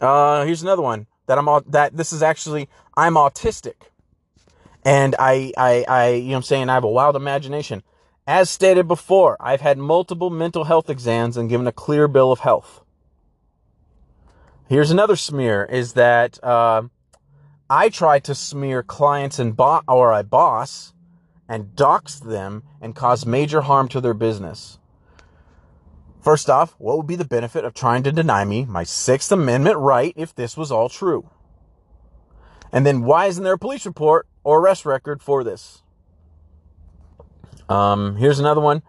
[0.00, 3.90] Uh, here's another one that I'm au- that this is actually I'm autistic,
[4.82, 7.82] and I I I you know what I'm saying I have a wild imagination.
[8.26, 12.40] As stated before, I've had multiple mental health exams and given a clear bill of
[12.40, 12.80] health.
[14.70, 16.84] Here's another smear: is that uh,
[17.68, 20.94] I try to smear clients and bo- or a boss
[21.50, 24.78] and dox them and cause major harm to their business.
[26.22, 29.76] First off, what would be the benefit of trying to deny me my Sixth Amendment
[29.78, 31.28] right if this was all true?
[32.70, 35.82] And then why isn't there a police report or arrest record for this?
[37.68, 38.82] Um, here's another one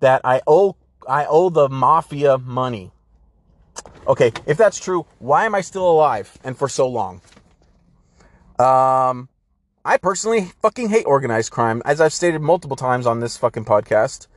[0.00, 0.76] that I owe
[1.08, 2.90] I owe the mafia money.
[4.08, 7.20] Okay, if that's true, why am I still alive and for so long?
[8.58, 9.28] Um,
[9.84, 14.28] I personally fucking hate organized crime, as I've stated multiple times on this fucking podcast.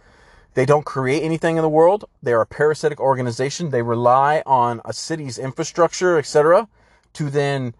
[0.55, 2.05] They don't create anything in the world.
[2.23, 3.69] They are a parasitic organization.
[3.69, 6.67] They rely on a city's infrastructure, etc.,
[7.13, 7.75] to then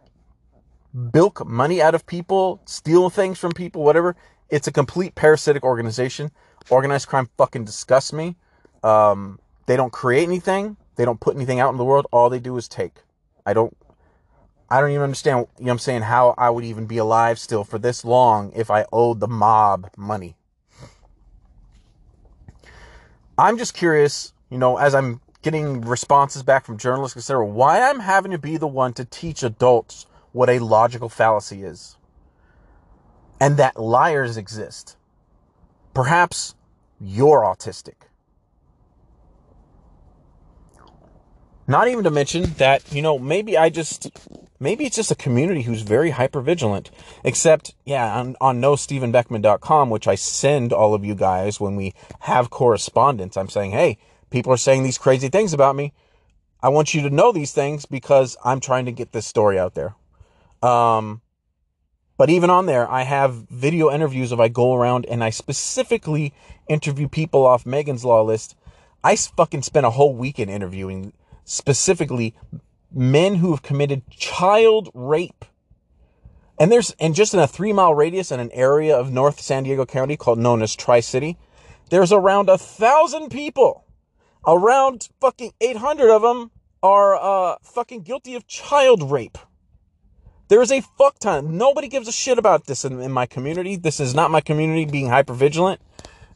[1.11, 4.15] bilk money out of people, steal things from people, whatever.
[4.49, 6.29] It's a complete parasitic organization.
[6.69, 8.35] Organized crime fucking disgusts me.
[8.83, 10.77] Um, they don't create anything.
[10.97, 12.05] They don't put anything out in the world.
[12.11, 13.01] All they do is take.
[13.43, 13.75] I don't
[14.69, 17.63] I don't even understand, you know I'm saying, how I would even be alive still
[17.63, 20.35] for this long if I owed the mob money.
[23.37, 27.99] I'm just curious, you know, as I'm getting responses back from journalists, etc., why I'm
[27.99, 31.97] having to be the one to teach adults what a logical fallacy is.
[33.39, 34.97] And that liars exist.
[35.93, 36.55] Perhaps
[36.99, 37.93] you're autistic.
[41.67, 44.09] Not even to mention that, you know, maybe I just,
[44.59, 46.91] maybe it's just a community who's very hyper vigilant.
[47.23, 52.49] Except, yeah, on, on knowstephenbeckman.com, which I send all of you guys when we have
[52.49, 53.97] correspondence, I'm saying, hey,
[54.29, 55.93] people are saying these crazy things about me.
[56.61, 59.75] I want you to know these things because I'm trying to get this story out
[59.75, 59.95] there.
[60.63, 61.21] Um,
[62.17, 66.33] but even on there, I have video interviews of I go around and I specifically
[66.67, 68.55] interview people off Megan's Law list.
[69.03, 72.33] I fucking spent a whole weekend interviewing specifically
[72.91, 75.45] men who have committed child rape.
[76.57, 79.63] And there's, and just in a three mile radius in an area of North San
[79.63, 81.37] Diego County called known as Tri City,
[81.89, 83.85] there's around a thousand people.
[84.47, 89.37] Around fucking 800 of them are, uh, fucking guilty of child rape.
[90.47, 91.57] There is a fuck ton.
[91.57, 93.75] Nobody gives a shit about this in, in my community.
[93.75, 95.81] This is not my community being hyper vigilant.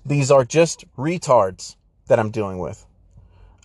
[0.04, 1.76] These are just retards
[2.08, 2.88] that I'm dealing with.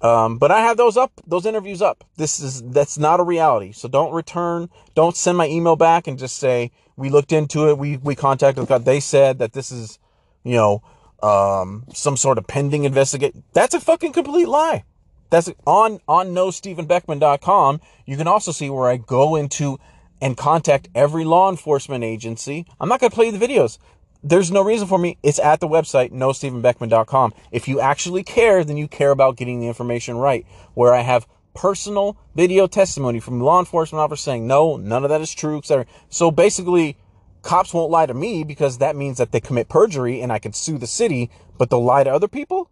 [0.03, 2.05] Um, but I have those up, those interviews up.
[2.17, 3.73] This is, that's not a reality.
[3.73, 7.79] So don't return, don't send my email back and just say, we looked into it.
[7.79, 8.85] We, we contacted God.
[8.85, 9.99] They said that this is,
[10.45, 10.83] you know,
[11.23, 13.35] um, some sort of pending investigate.
[13.53, 14.85] That's a fucking complete lie.
[15.31, 17.81] That's on, on knowstephenbeckman.com.
[18.07, 19.79] You can also see where I go into
[20.21, 22.67] and contact every law enforcement agency.
[22.79, 23.79] I'm not going to play the videos
[24.25, 25.19] there's no reason for me.
[25.23, 27.35] It's at the website, knowstephenbeckman.com.
[27.53, 30.47] If you actually care, then you care about getting the information right.
[30.73, 35.21] Where I have personal video testimony from law enforcement officers saying, no, none of that
[35.21, 35.85] is true, etc.
[36.09, 36.97] So basically,
[37.43, 40.55] cops won't lie to me because that means that they commit perjury and I can
[40.55, 42.71] sue the city, but they'll lie to other people?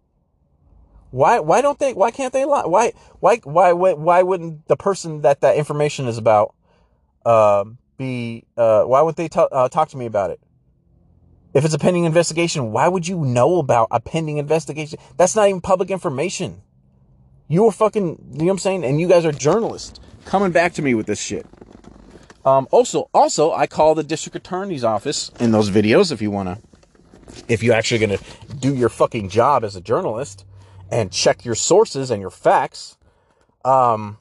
[1.11, 2.65] Why, why don't they, why can't they lie?
[2.65, 6.55] Why, why, why, why, why wouldn't the person that that information is about,
[7.23, 7.65] uh,
[7.97, 10.39] be, uh, why would they t- uh, talk to me about it?
[11.53, 14.97] If it's a pending investigation, why would you know about a pending investigation?
[15.17, 16.61] That's not even public information.
[17.47, 18.83] You are fucking, you know what I'm saying?
[18.83, 21.45] And you guys are journalists coming back to me with this shit.
[22.45, 26.49] Um, also, also, I call the district attorney's office in those videos if you want
[26.49, 30.45] to, if you're actually going to do your fucking job as a journalist
[30.89, 32.97] and check your sources and your facts.
[33.63, 34.17] Um,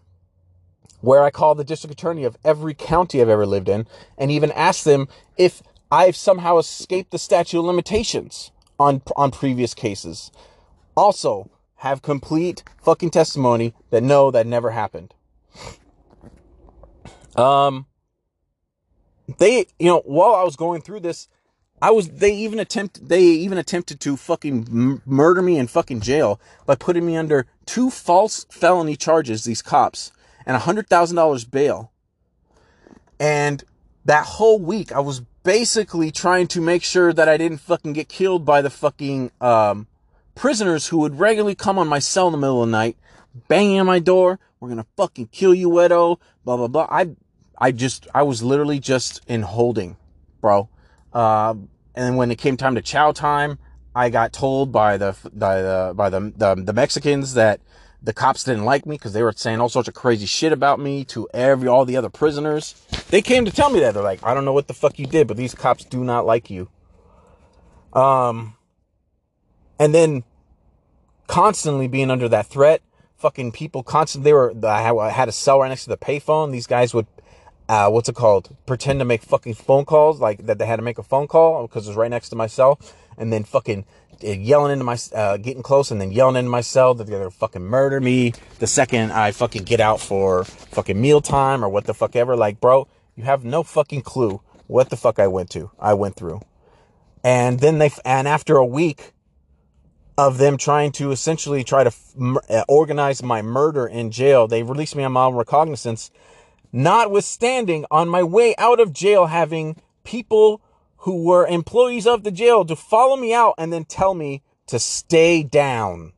[1.01, 4.53] where I call the district attorney of every county I've ever lived in and even
[4.53, 5.61] ask them if
[5.93, 10.33] I've somehow escaped the statute of limitations on on previous cases.
[10.97, 15.13] Also, have complete fucking testimony that no, that never happened.
[17.37, 17.87] Um,
[19.39, 21.29] they, you know, while I was going through this,
[21.83, 26.41] I was they even attempt they even attempted to fucking murder me in fucking jail
[26.65, 29.45] by putting me under two false felony charges.
[29.45, 30.11] These cops
[30.47, 31.93] and a hundred thousand dollars bail.
[33.21, 33.63] And
[34.07, 38.09] that whole week, I was basically trying to make sure that I didn't fucking get
[38.09, 39.87] killed by the fucking um,
[40.35, 42.97] prisoners who would regularly come on my cell in the middle of the night,
[43.49, 44.39] banging on my door.
[44.61, 46.21] We're gonna fucking kill you, Edo.
[46.45, 46.87] Blah blah blah.
[46.91, 47.11] I,
[47.59, 49.97] I just, I was literally just in holding,
[50.41, 50.69] bro.
[51.13, 51.55] Uh,
[51.95, 53.59] and when it came time to chow time,
[53.95, 57.61] I got told by the by the by the the, the Mexicans that
[58.03, 60.81] the cops didn't like me because they were saying all sorts of crazy shit about
[60.81, 62.75] me to every all the other prisoners.
[63.13, 65.05] They came to tell me that they're like, I don't know what the fuck you
[65.05, 66.71] did, but these cops do not like you.
[67.93, 68.57] Um,
[69.79, 70.25] and then
[71.27, 72.81] constantly being under that threat,
[73.19, 76.53] fucking people constantly they were I had a cell right next to the payphone.
[76.53, 77.07] These guys would
[77.69, 78.57] uh, what's it called?
[78.65, 81.67] Pretend to make fucking phone calls, like that they had to make a phone call
[81.67, 82.81] because it was right next to my cell,
[83.19, 83.85] and then fucking
[84.25, 87.19] uh, yelling into my, uh, getting close, and then yelling into my cell that they're
[87.19, 91.85] gonna fucking murder me the second I fucking get out for fucking mealtime or what
[91.85, 92.37] the fuck ever.
[92.37, 96.17] Like, bro, you have no fucking clue what the fuck I went to, I went
[96.17, 96.41] through,
[97.23, 99.13] and then they, and after a week
[100.17, 101.93] of them trying to essentially try to
[102.49, 106.11] uh, organize my murder in jail, they released me on my own recognizance
[106.73, 110.63] notwithstanding on my way out of jail having people
[110.99, 114.79] who were employees of the jail to follow me out and then tell me to
[114.79, 116.13] stay down.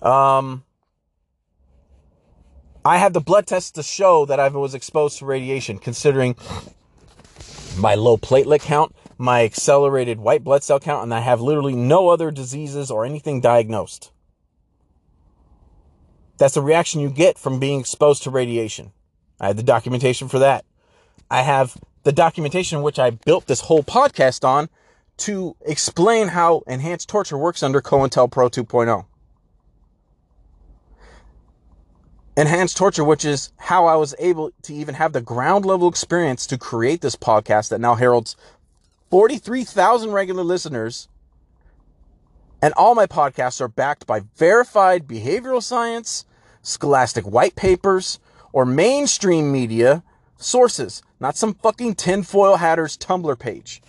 [0.00, 0.64] Um,
[2.84, 6.34] I have the blood test to show that I was exposed to radiation, considering
[7.78, 12.08] my low platelet count, my accelerated white blood cell count, and I have literally no
[12.08, 14.10] other diseases or anything diagnosed.
[16.38, 18.90] That's the reaction you get from being exposed to radiation.
[19.38, 20.64] I have the documentation for that.
[21.30, 24.68] I have the documentation which I built this whole podcast on
[25.18, 29.04] to explain how enhanced torture works under COINTELPRO 2.0.
[32.36, 36.46] Enhanced torture, which is how I was able to even have the ground level experience
[36.46, 38.36] to create this podcast that now heralds
[39.10, 41.08] 43,000 regular listeners
[42.62, 46.24] and all my podcasts are backed by verified behavioral science,
[46.62, 48.20] scholastic white papers,
[48.52, 50.04] or mainstream media
[50.36, 53.82] sources, not some fucking tinfoil hatter's Tumblr page.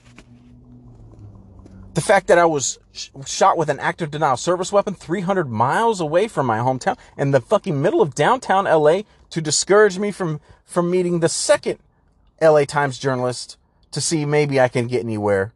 [1.94, 6.00] The fact that I was sh- shot with an active denial service weapon 300 miles
[6.02, 10.42] away from my hometown in the fucking middle of downtown LA to discourage me from,
[10.66, 11.80] from meeting the second
[12.42, 13.58] LA Times journalist
[13.92, 15.54] to see maybe I can get anywhere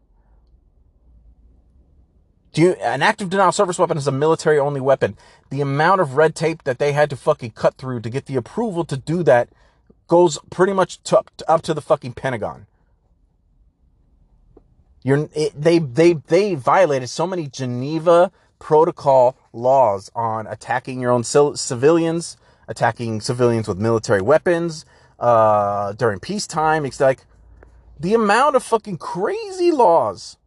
[2.58, 5.16] do you, an active denial service weapon is a military only weapon.
[5.52, 8.36] The amount of red tape that they had to fucking cut through to get the
[8.36, 9.50] approval to do that
[10.08, 12.66] goes pretty much to, up to the fucking Pentagon.
[15.04, 21.24] You're, it, they, they, they violated so many Geneva protocol laws on attacking your own
[21.24, 22.38] civilians,
[22.68, 24.86] attacking civilians with military weapons,
[25.20, 26.86] uh, during peacetime.
[26.86, 27.26] It's like
[28.00, 30.38] the amount of fucking crazy laws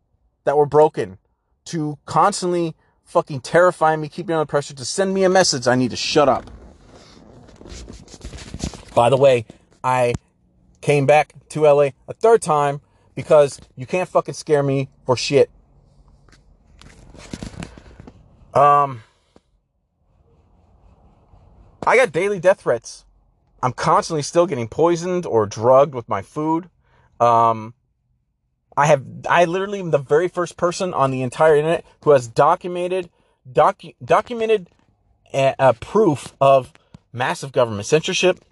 [0.45, 1.19] that were broken
[1.67, 2.75] to constantly
[3.05, 5.97] fucking terrify me, keep me under pressure, to send me a message I need to
[5.97, 6.51] shut up.
[8.95, 9.47] By the way,
[9.83, 10.15] I
[10.81, 12.81] came back to LA a third time
[13.21, 15.51] because you can't fucking scare me for shit.
[18.55, 19.03] Um,
[21.87, 23.05] I got daily death threats.
[23.63, 26.71] I'm constantly still getting poisoned or drugged with my food.
[27.21, 27.75] Um,
[28.75, 32.27] I have, I literally am the very first person on the entire internet who has
[32.27, 33.11] documented,
[33.53, 34.71] docu- documented
[35.35, 36.73] a, a proof of
[37.13, 38.43] massive government censorship.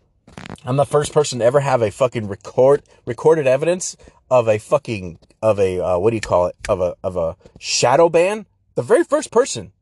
[0.64, 3.96] I'm the first person to ever have a fucking record, recorded evidence
[4.30, 6.56] of a fucking, of a, uh, what do you call it?
[6.68, 8.46] Of a, of a shadow ban.
[8.74, 9.72] The very first person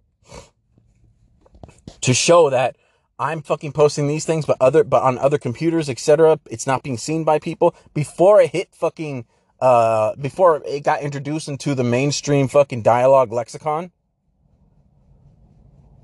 [2.01, 2.77] to show that
[3.19, 6.39] I'm fucking posting these things, but other, but on other computers, etc.
[6.51, 9.27] It's not being seen by people before it hit fucking
[9.61, 13.91] uh, before it got introduced into the mainstream fucking dialogue lexicon.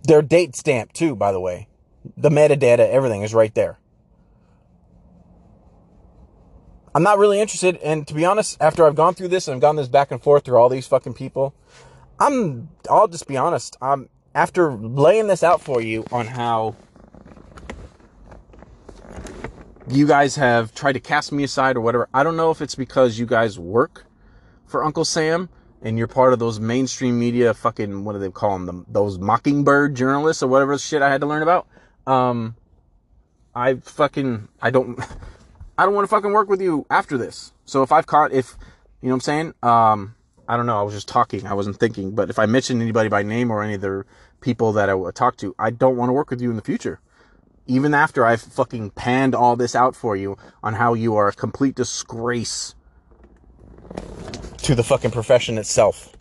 [0.05, 1.69] They're date stamped too, by the way.
[2.17, 3.79] The metadata, everything is right there.
[6.95, 9.61] I'm not really interested, and to be honest, after I've gone through this and I've
[9.61, 11.55] gone this back and forth through all these fucking people,
[12.21, 16.77] I'm, I'll just be honest, I'm, after laying this out for you on how
[19.89, 22.09] you guys have tried to cast me aside or whatever.
[22.13, 24.07] I don't know if it's because you guys work
[24.67, 25.49] for Uncle Sam
[25.83, 28.87] and you're part of those mainstream media fucking, what do they call them?
[28.89, 31.67] those mockingbird journalists or whatever shit I had to learn about.
[32.07, 32.57] Um,
[33.55, 34.99] I fucking, I don't,
[35.83, 37.53] I don't want to fucking work with you after this.
[37.65, 38.57] So if I've caught, if,
[39.01, 39.55] you know what I'm saying?
[39.65, 40.15] Um,
[40.47, 40.79] I don't know.
[40.79, 41.45] I was just talking.
[41.45, 42.15] I wasn't thinking.
[42.15, 44.05] But if I mention anybody by name or any of the
[44.41, 47.01] people that I talk to, I don't want to work with you in the future
[47.67, 51.33] even after I've fucking panned all this out for you on how you are a
[51.33, 52.75] complete disgrace
[54.59, 56.13] to the fucking profession itself.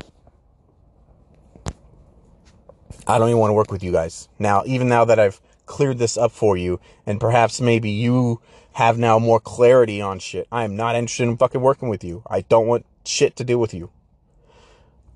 [3.07, 4.30] I don't even want to work with you guys.
[4.38, 5.41] Now, even now that I've
[5.72, 8.41] cleared this up for you, and perhaps maybe you
[8.74, 12.24] have now more clarity on shit, I am not interested in fucking working with you.
[12.28, 13.89] I don't want shit to do with you.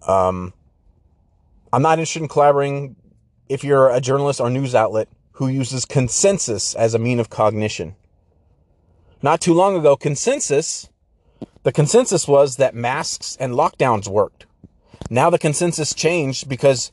[0.07, 0.53] Um,
[1.73, 2.95] I'm not interested in collaborating
[3.49, 7.95] if you're a journalist or news outlet who uses consensus as a mean of cognition.
[9.21, 10.89] Not too long ago, consensus,
[11.63, 14.45] the consensus was that masks and lockdowns worked.
[15.09, 16.91] Now the consensus changed because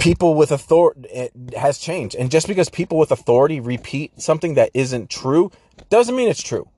[0.00, 2.16] people with authority has changed.
[2.16, 5.52] And just because people with authority repeat something that isn't true
[5.90, 6.68] doesn't mean it's true.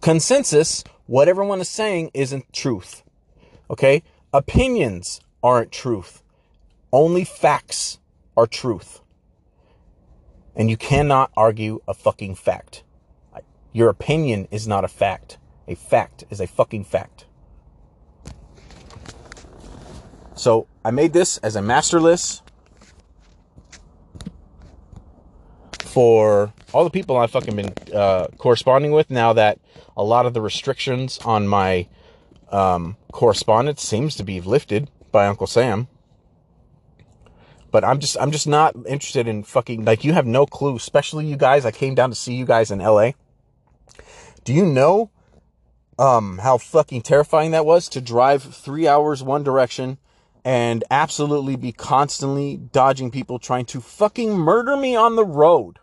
[0.00, 3.02] Consensus, what everyone is saying isn't truth.
[3.68, 4.02] Okay?
[4.32, 6.22] Opinions aren't truth.
[6.92, 7.98] Only facts
[8.36, 9.00] are truth.
[10.56, 12.82] And you cannot argue a fucking fact.
[13.72, 15.38] Your opinion is not a fact.
[15.68, 17.26] A fact is a fucking fact.
[20.40, 22.42] So I made this as a master list
[25.84, 29.60] for all the people I've fucking been uh, corresponding with now that
[29.98, 31.88] a lot of the restrictions on my
[32.50, 35.88] um, correspondence seems to be lifted by Uncle Sam.
[37.70, 41.26] But I'm just I'm just not interested in fucking like you have no clue, especially
[41.26, 41.66] you guys.
[41.66, 43.10] I came down to see you guys in LA.
[44.44, 45.10] Do you know
[45.98, 49.98] um how fucking terrifying that was to drive 3 hours one direction
[50.44, 55.78] and absolutely be constantly dodging people trying to fucking murder me on the road?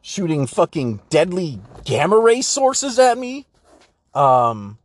[0.00, 3.46] Shooting fucking deadly gamma ray sources at me?
[4.14, 4.78] Um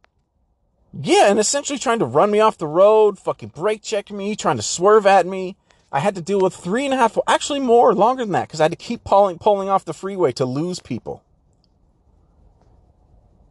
[0.99, 4.57] yeah, and essentially trying to run me off the road, fucking brake check me, trying
[4.57, 5.57] to swerve at me.
[5.91, 8.59] I had to deal with three and a half, actually more, longer than that, because
[8.59, 11.23] I had to keep pulling, pulling off the freeway to lose people.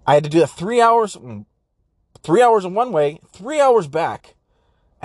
[0.07, 1.17] I had to do that three hours,
[2.23, 4.36] three hours in one way, three hours back.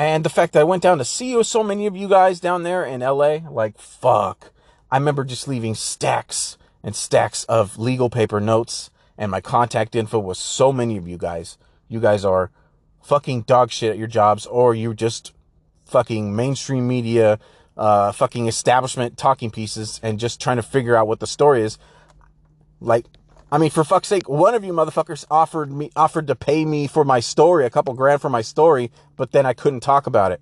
[0.02, 2.40] And the fact that I went down to see you, so many of you guys
[2.40, 4.52] down there in LA, like, fuck.
[4.90, 10.18] I remember just leaving stacks and stacks of legal paper notes, and my contact info
[10.18, 11.60] was so many of you guys.
[11.88, 12.50] You guys are
[13.04, 15.34] fucking dog shit at your jobs, or you're just
[15.86, 17.38] fucking mainstream media,
[17.78, 21.78] uh, fucking establishment talking pieces and just trying to figure out what the story is.
[22.80, 23.06] Like,
[23.52, 26.88] I mean, for fuck's sake, one of you motherfuckers offered me, offered to pay me
[26.88, 30.32] for my story, a couple grand for my story, but then I couldn't talk about
[30.32, 30.42] it.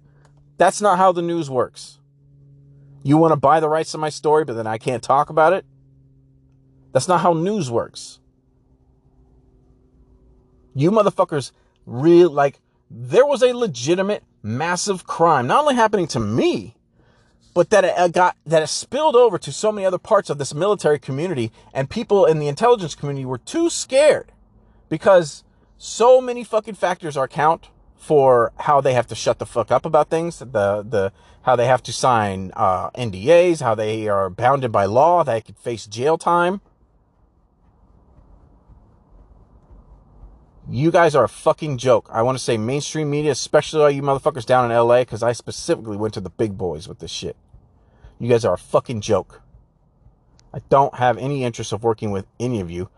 [0.58, 2.00] That's not how the news works.
[3.02, 5.54] You want to buy the rights to my story, but then I can't talk about
[5.54, 5.66] it?
[6.92, 8.20] That's not how news works.
[10.76, 11.52] You motherfuckers
[11.86, 12.60] real like
[12.92, 16.76] there was a legitimate massive crime not only happening to me
[17.60, 20.54] but that it got that it spilled over to so many other parts of this
[20.54, 24.32] military community and people in the intelligence community were too scared
[24.88, 25.44] because
[25.78, 29.86] so many fucking factors are count for how they have to shut the fuck up
[29.86, 34.72] about things the the how they have to sign uh, NDAs how they are bounded
[34.72, 36.62] by law they could face jail time
[40.72, 42.08] You guys are a fucking joke.
[42.12, 45.32] I want to say mainstream media, especially all you motherfuckers down in LA, because I
[45.32, 47.36] specifically went to the big boys with this shit.
[48.20, 49.42] You guys are a fucking joke.
[50.54, 52.90] I don't have any interest of working with any of you.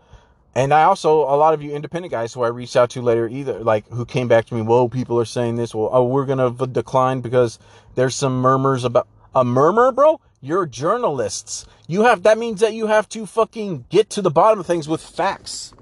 [0.54, 3.28] And I also, a lot of you independent guys who I reached out to later,
[3.28, 5.74] either like who came back to me, whoa, people are saying this.
[5.74, 7.58] Well, oh, we're going to decline because
[7.94, 10.20] there's some murmurs about a murmur, bro.
[10.40, 11.66] You're journalists.
[11.86, 14.88] You have, that means that you have to fucking get to the bottom of things
[14.88, 15.72] with facts.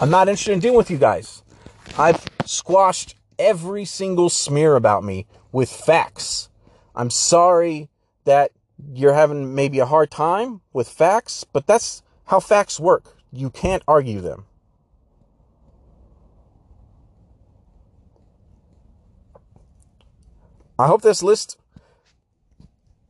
[0.00, 1.42] I'm not interested in dealing with you guys.
[1.98, 6.47] I've squashed every single smear about me with facts.
[6.98, 7.88] I'm sorry
[8.24, 8.50] that
[8.92, 13.16] you're having maybe a hard time with facts, but that's how facts work.
[13.32, 14.46] You can't argue them.
[20.76, 21.56] I hope this list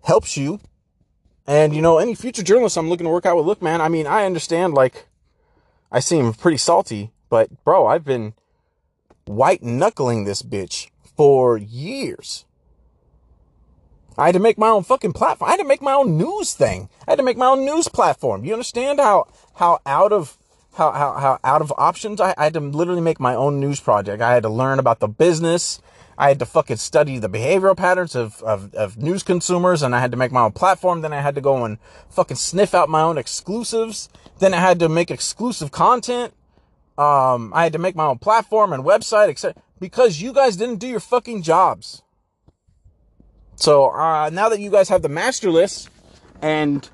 [0.02, 0.60] helps you.
[1.46, 3.88] And, you know, any future journalists I'm looking to work out with, look, man, I
[3.88, 5.06] mean, I understand, like,
[5.90, 8.34] I seem pretty salty, but bro, I've been
[9.24, 12.44] white knuckling this bitch for years.
[14.18, 15.48] I had to make my own fucking platform.
[15.48, 16.88] I had to make my own news thing.
[17.06, 18.44] I had to make my own news platform.
[18.44, 20.36] You understand how how out of
[20.74, 23.78] how how, how out of options I, I had to literally make my own news
[23.78, 24.20] project.
[24.20, 25.80] I had to learn about the business.
[26.18, 30.00] I had to fucking study the behavioral patterns of, of, of news consumers and I
[30.00, 31.00] had to make my own platform.
[31.00, 31.78] Then I had to go and
[32.10, 34.08] fucking sniff out my own exclusives.
[34.40, 36.34] Then I had to make exclusive content.
[36.98, 39.62] Um, I had to make my own platform and website, etc.
[39.78, 42.02] Because you guys didn't do your fucking jobs.
[43.58, 45.90] So uh, now that you guys have the master list,
[46.40, 46.88] and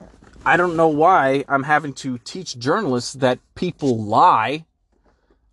[0.44, 4.64] I don't know why I'm having to teach journalists that people lie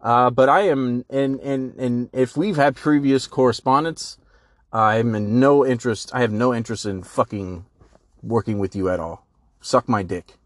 [0.01, 4.17] uh, but I am, and, and, and if we've had previous correspondence,
[4.73, 7.65] I'm in no interest, I have no interest in fucking
[8.23, 9.25] working with you at all.
[9.59, 10.37] Suck my dick.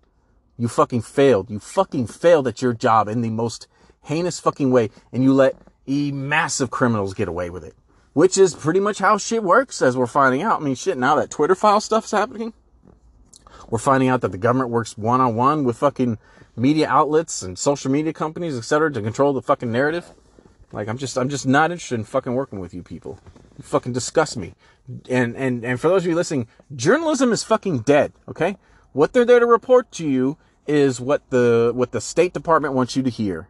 [0.57, 1.49] You fucking failed.
[1.49, 3.67] You fucking failed at your job in the most
[4.03, 4.89] heinous fucking way.
[5.13, 5.55] And you let
[5.87, 7.75] E massive criminals get away with it.
[8.15, 10.61] Which is pretty much how shit works as we're finding out.
[10.61, 12.53] I mean, shit, now that Twitter file stuff's happening,
[13.69, 16.17] we're finding out that the government works one on one with fucking
[16.55, 20.13] media outlets and social media companies, etc., to control the fucking narrative.
[20.71, 23.19] Like I'm just I'm just not interested in fucking working with you people.
[23.57, 24.53] You fucking disgust me.
[25.09, 28.57] And and and for those of you listening, journalism is fucking dead, okay?
[28.93, 30.37] What they're there to report to you
[30.67, 33.49] is what the what the State Department wants you to hear.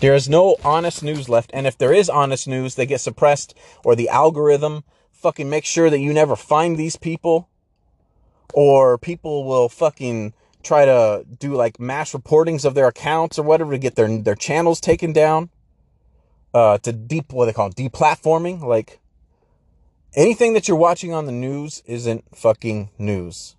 [0.00, 3.54] There is no honest news left, and if there is honest news, they get suppressed
[3.84, 4.82] or the algorithm
[5.12, 7.50] fucking makes sure that you never find these people
[8.54, 10.32] or people will fucking
[10.62, 14.34] try to do like mass reportings of their accounts or whatever to get their their
[14.34, 15.50] channels taken down
[16.54, 18.62] uh to deep what they call it, deplatforming.
[18.62, 19.00] Like
[20.14, 23.56] anything that you're watching on the news isn't fucking news.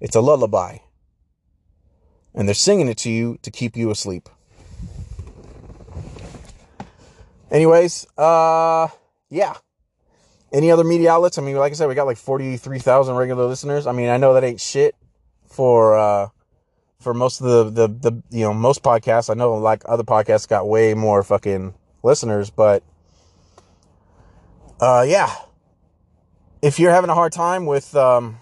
[0.00, 0.78] It's a lullaby.
[2.34, 4.30] And they're singing it to you to keep you asleep
[7.50, 8.88] anyways uh
[9.30, 9.54] yeah.
[10.52, 11.38] Any other media outlets?
[11.38, 13.86] I mean like i said we got like 43000 regular listeners.
[13.86, 14.94] I mean i know that ain't shit
[15.48, 16.28] for uh
[17.00, 19.30] for most of the, the the you know most podcasts.
[19.30, 22.82] I know like other podcasts got way more fucking listeners but
[24.80, 25.34] uh yeah.
[26.62, 28.38] If you're having a hard time with um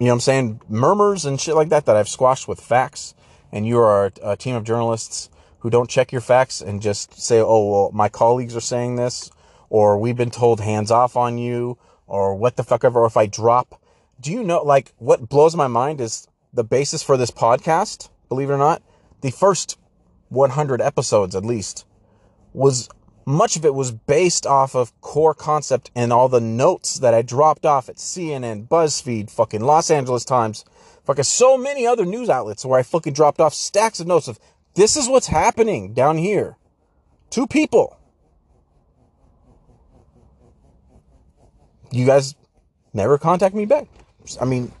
[0.00, 3.14] you know what i'm saying murmurs and shit like that that i've squashed with facts
[3.52, 5.28] and you are a team of journalists
[5.60, 9.30] who don't check your facts and just say oh well my colleagues are saying this
[9.68, 13.16] or we've been told hands off on you or what the fuck ever or if
[13.16, 13.80] i drop
[14.20, 18.50] do you know like what blows my mind is the basis for this podcast believe
[18.50, 18.82] it or not
[19.20, 19.78] the first
[20.28, 21.84] 100 episodes at least
[22.52, 22.88] was
[23.26, 27.22] much of it was based off of core concept and all the notes that I
[27.22, 30.64] dropped off at CNN, BuzzFeed, fucking Los Angeles Times,
[31.04, 34.38] fucking so many other news outlets where I fucking dropped off stacks of notes of
[34.80, 36.56] this is what's happening down here.
[37.28, 37.98] Two people.
[41.92, 42.34] You guys
[42.94, 43.88] never contact me back.
[44.40, 44.72] I mean,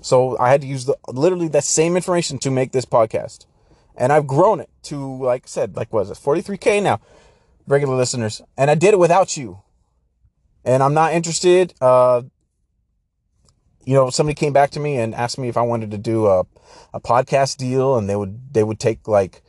[0.00, 3.46] so I had to use the literally that same information to make this podcast.
[3.96, 7.00] And I've grown it to, like I said, like was it 43k now,
[7.68, 8.42] regular listeners.
[8.56, 9.62] And I did it without you.
[10.64, 11.74] And I'm not interested.
[11.80, 12.22] Uh,
[13.84, 16.26] you know, somebody came back to me and asked me if I wanted to do
[16.26, 16.44] a,
[16.92, 19.42] a podcast deal, and they would they would take like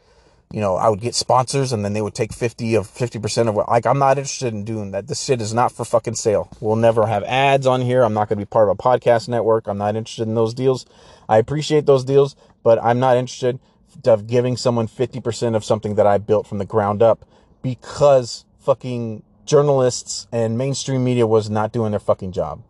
[0.51, 3.53] you know, I would get sponsors and then they would take 50 of 50% of
[3.53, 5.05] what, like, I'm not interested in doing that.
[5.05, 6.49] This shit is not for fucking sale.
[6.59, 8.01] We'll never have ads on here.
[8.01, 9.67] I'm not going to be part of a podcast network.
[9.67, 10.87] I'm not interested in those deals.
[11.27, 13.59] I appreciate those deals, but I'm not interested
[14.05, 17.25] of giving someone 50% of something that I built from the ground up
[17.61, 22.63] because fucking journalists and mainstream media was not doing their fucking job.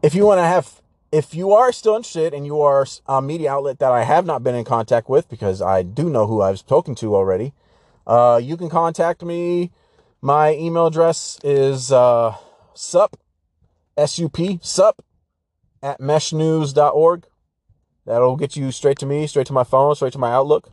[0.00, 0.82] If you want to have
[1.14, 4.42] if you are still interested and you are a media outlet that I have not
[4.42, 7.52] been in contact with because I do know who I've spoken to already,
[8.04, 9.70] uh, you can contact me.
[10.20, 12.34] My email address is uh,
[12.74, 13.16] sup,
[13.96, 15.04] S-U-P, sup,
[15.80, 17.26] at meshnews.org.
[18.06, 20.72] That'll get you straight to me, straight to my phone, straight to my Outlook.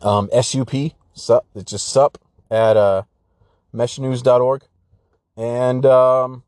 [0.00, 2.16] Um, S-U-P, sup, it's just sup
[2.50, 3.02] at uh,
[3.74, 4.62] meshnews.org.
[5.36, 6.44] And um,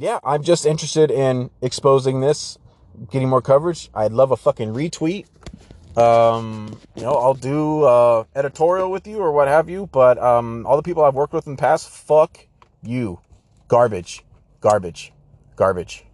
[0.00, 2.58] yeah, I'm just interested in exposing this,
[3.10, 3.90] getting more coverage.
[3.94, 5.26] I'd love a fucking retweet.
[5.96, 10.64] Um, you know, I'll do uh, editorial with you or what have you, but um,
[10.66, 12.46] all the people I've worked with in the past, fuck
[12.82, 13.20] you.
[13.66, 14.24] Garbage.
[14.60, 15.12] Garbage.
[15.56, 16.04] Garbage.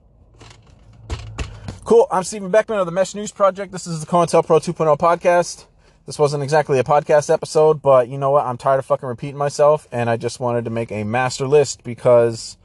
[1.84, 2.06] Cool.
[2.10, 3.70] I'm Stephen Beckmann of the Mesh News Project.
[3.70, 5.66] This is the COINTELPRO 2.0 podcast.
[6.06, 8.46] This wasn't exactly a podcast episode, but you know what?
[8.46, 11.82] I'm tired of fucking repeating myself, and I just wanted to make a master list
[11.84, 12.56] because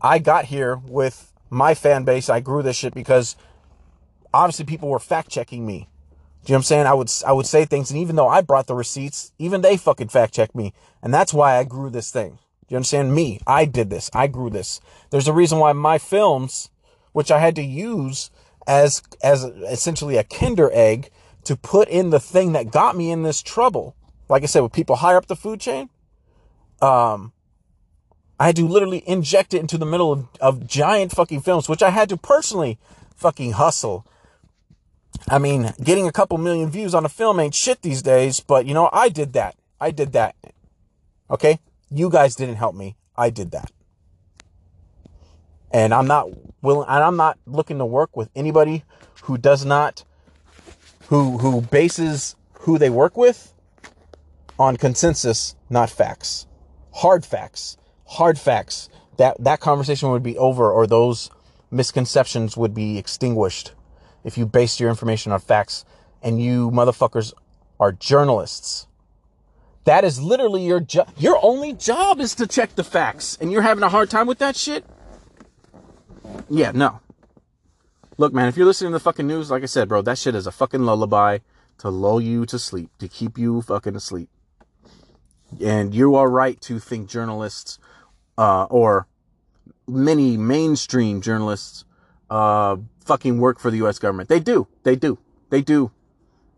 [0.00, 2.28] I got here with my fan base.
[2.28, 3.36] I grew this shit because
[4.32, 5.88] obviously people were fact checking me.
[6.44, 6.86] Do you know what I'm saying?
[6.86, 9.76] I would I would say things, and even though I brought the receipts, even they
[9.76, 10.72] fucking fact checked me,
[11.02, 12.38] and that's why I grew this thing.
[12.68, 13.14] Do you understand?
[13.14, 14.10] Me, I did this.
[14.14, 14.80] I grew this.
[15.10, 16.70] There's a reason why my films,
[17.12, 18.30] which I had to use
[18.66, 21.10] as as essentially a Kinder egg
[21.44, 23.96] to put in the thing that got me in this trouble.
[24.28, 25.88] Like I said, with people higher up the food chain,
[26.80, 27.32] um,
[28.38, 31.82] I had to literally inject it into the middle of, of giant fucking films, which
[31.82, 32.78] I had to personally
[33.16, 34.06] fucking hustle.
[35.28, 38.64] I mean, getting a couple million views on a film ain't shit these days, but
[38.66, 39.56] you know, I did that.
[39.80, 40.36] I did that.
[41.30, 41.58] Okay?
[41.90, 42.96] You guys didn't help me.
[43.16, 43.72] I did that.
[45.72, 46.28] And I'm not
[46.62, 48.84] willing and I'm not looking to work with anybody
[49.24, 50.04] who does not
[51.08, 53.52] who who bases who they work with
[54.58, 56.46] on consensus, not facts.
[56.92, 57.76] Hard facts
[58.08, 61.30] hard facts, that that conversation would be over, or those
[61.70, 63.72] misconceptions would be extinguished
[64.24, 65.84] if you based your information on facts
[66.22, 67.32] and you motherfuckers
[67.78, 68.86] are journalists.
[69.84, 71.08] That is literally your job.
[71.16, 74.38] Your only job is to check the facts and you're having a hard time with
[74.38, 74.84] that shit?
[76.50, 77.00] Yeah, no.
[78.18, 80.34] Look, man, if you're listening to the fucking news, like I said, bro, that shit
[80.34, 81.38] is a fucking lullaby
[81.78, 84.28] to lull you to sleep, to keep you fucking asleep.
[85.62, 87.78] And you are right to think journalists,
[88.38, 89.06] uh, or
[89.88, 91.84] many mainstream journalists,
[92.30, 93.98] uh, fucking work for the U.S.
[93.98, 94.28] government.
[94.28, 94.68] They do.
[94.84, 95.18] They do.
[95.50, 95.90] They do.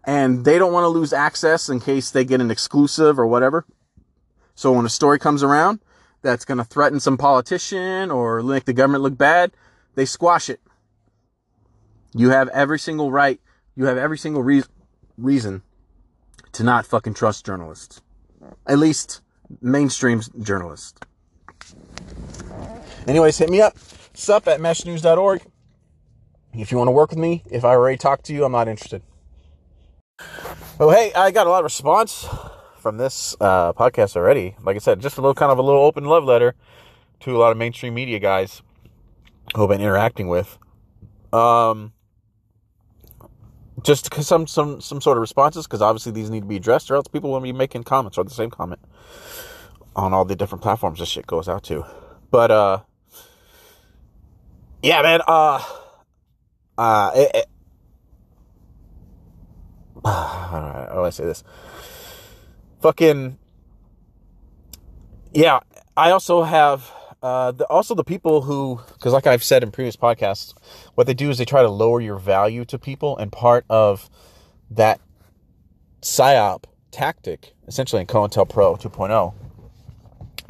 [0.05, 3.65] And they don't want to lose access in case they get an exclusive or whatever.
[4.55, 5.81] So when a story comes around
[6.23, 9.53] that's going to threaten some politician or make the government look bad,
[9.95, 10.61] they squash it.
[12.15, 13.41] You have every single right.
[13.75, 14.65] You have every single re-
[15.17, 15.63] reason
[16.53, 18.03] to not fucking trust journalists.
[18.67, 19.21] At least
[19.63, 20.99] mainstream journalists.
[23.07, 23.77] Anyways, hit me up.
[24.15, 25.43] Sup at meshnews.org.
[26.53, 28.69] If you want to work with me, if I already talked to you, I'm not
[28.69, 29.03] interested.
[30.79, 32.27] Oh, hey, I got a lot of response
[32.79, 34.57] from this uh, podcast already.
[34.63, 36.55] Like I said, just a little kind of a little open love letter
[37.21, 38.63] to a lot of mainstream media guys
[39.55, 40.59] who I've been interacting with.
[41.33, 41.93] Um,
[43.83, 46.97] just some some some sort of responses because obviously these need to be addressed, or
[46.97, 48.81] else people will be making comments or the same comment
[49.97, 51.85] on all the different platforms this shit goes out to.
[52.31, 52.81] But uh,
[54.83, 55.21] yeah, man.
[55.27, 55.63] Uh,
[56.79, 57.47] uh, it, it,
[60.05, 61.45] how do I say this?
[62.81, 63.39] Fucking
[65.33, 65.61] yeah.
[65.97, 66.91] I also have
[67.23, 70.55] uh, the, also the people who, because like I've said in previous podcasts,
[70.95, 74.09] what they do is they try to lower your value to people, and part of
[74.71, 75.01] that
[76.01, 79.35] psyop tactic, essentially in COINTELPRO 2.0,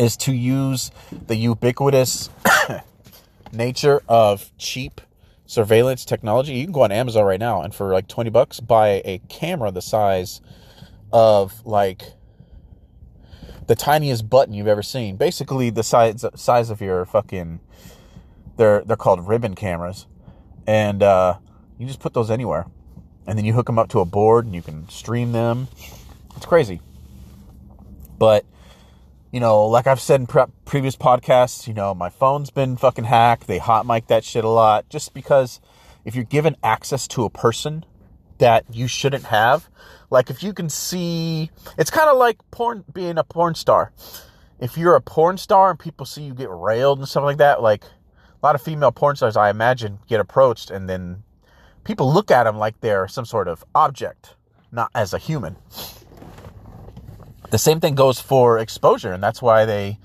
[0.00, 0.90] is to use
[1.26, 2.30] the ubiquitous
[3.52, 5.02] nature of cheap
[5.44, 6.54] surveillance technology.
[6.54, 9.70] You can go on Amazon right now and for like 20 bucks buy a camera
[9.70, 10.40] the size
[11.12, 12.02] of like
[13.66, 15.16] the tiniest button you've ever seen.
[15.16, 17.60] Basically the size size of your fucking
[18.56, 20.06] they're they're called ribbon cameras.
[20.66, 21.38] And uh,
[21.78, 22.66] you just put those anywhere.
[23.26, 25.68] And then you hook them up to a board and you can stream them.
[26.36, 26.80] It's crazy.
[28.18, 28.46] But
[29.32, 33.04] you know, like I've said in pre- previous podcasts, you know, my phone's been fucking
[33.04, 33.46] hacked.
[33.46, 35.60] They hot mic that shit a lot just because
[36.04, 37.84] if you're given access to a person
[38.38, 39.68] that you shouldn't have,
[40.10, 43.92] like if you can see, it's kind of like porn being a porn star.
[44.58, 47.62] If you're a porn star and people see you get railed and stuff like that,
[47.62, 51.22] like a lot of female porn stars, I imagine, get approached and then
[51.84, 54.34] people look at them like they're some sort of object,
[54.72, 55.56] not as a human.
[57.50, 59.98] The same thing goes for exposure, and that's why they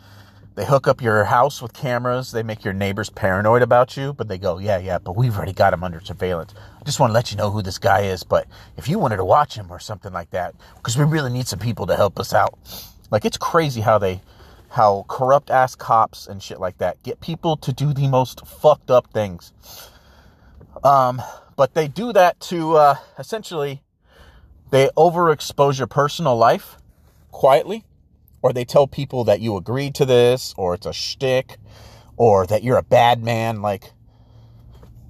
[0.55, 2.31] they hook up your house with cameras.
[2.31, 5.53] They make your neighbors paranoid about you, but they go, yeah, yeah, but we've already
[5.53, 6.55] got him under surveillance.
[6.79, 8.47] I just want to let you know who this guy is, but
[8.77, 11.59] if you wanted to watch him or something like that, because we really need some
[11.59, 12.57] people to help us out.
[13.11, 14.21] Like it's crazy how they,
[14.69, 18.89] how corrupt ass cops and shit like that get people to do the most fucked
[18.89, 19.51] up things.
[20.83, 21.21] Um,
[21.57, 23.83] but they do that to uh, essentially,
[24.71, 26.77] they overexpose your personal life
[27.35, 27.83] quietly
[28.41, 31.57] or they tell people that you agreed to this, or it's a shtick,
[32.15, 33.61] or that you're a bad man.
[33.61, 33.91] Like,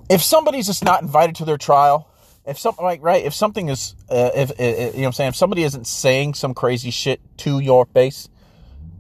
[0.10, 2.10] if somebody's just not invited to their trial,
[2.46, 5.36] if something like right, if something is, uh, if, you know, what I'm saying, if
[5.36, 8.30] somebody isn't saying some crazy shit to your face,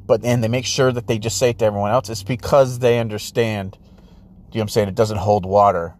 [0.05, 2.79] but and they make sure that they just say it to everyone else, it's because
[2.79, 3.77] they understand.
[4.51, 5.95] You know, what I'm saying it doesn't hold water,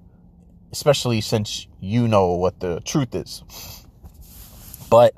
[0.74, 3.44] especially since you know what the truth is.
[4.90, 5.16] But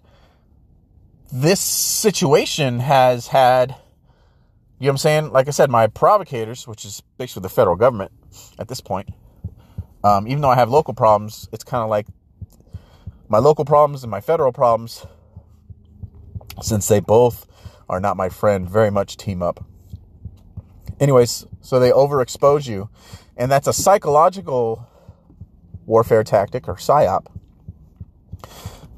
[1.32, 3.72] this situation has had,
[4.80, 5.32] you know what I'm saying?
[5.32, 8.12] Like I said, my provocators, which is basically the federal government
[8.58, 9.10] at this point,
[10.04, 12.08] um, even though I have local problems, it's kind of like
[13.28, 15.06] my local problems and my federal problems,
[16.62, 17.46] since they both
[17.90, 19.66] are not my friend, very much team up.
[21.00, 22.90] Anyways, so they overexpose you,
[23.36, 24.88] and that's a psychological
[25.86, 27.28] warfare tactic or psyop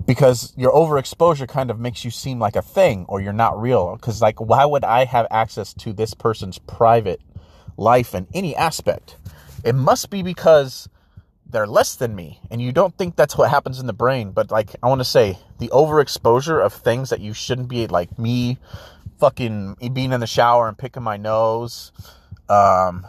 [0.10, 3.96] because your overexposure kind of makes you seem like a thing or you're not real.
[3.96, 7.22] Because like why would i have access to this person's private
[7.78, 9.18] life in any aspect?
[9.64, 10.90] It must be because
[11.48, 14.52] they're less than me and you don't think that's what happens in the brain but
[14.52, 18.60] like i want to say the overexposure of things that you shouldn't be like me
[19.20, 21.92] fucking being in the shower and picking my nose
[22.50, 23.04] um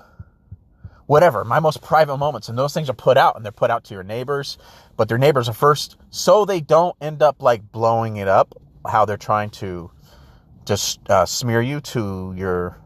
[1.11, 2.49] whatever, my most private moments.
[2.49, 4.59] And those things are put out and they're put out to your neighbors,
[4.97, 8.55] but their neighbors are first so they don't end up like blowing it up
[8.89, 9.91] how they're trying to
[10.65, 12.79] just uh, smear you to your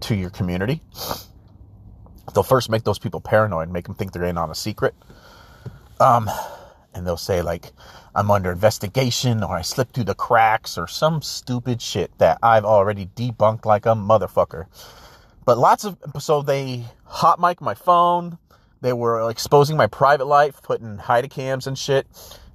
[0.00, 0.82] to your community.
[2.34, 4.94] they'll first make those people paranoid, make them think they're in on a secret.
[6.00, 6.28] Um,
[6.92, 7.72] and they'll say like,
[8.14, 12.66] I'm under investigation or I slipped through the cracks or some stupid shit that I've
[12.66, 14.66] already debunked like a motherfucker.
[15.50, 18.38] But lots of, so they hot mic my phone.
[18.82, 22.06] They were exposing my private life, putting hide cams and shit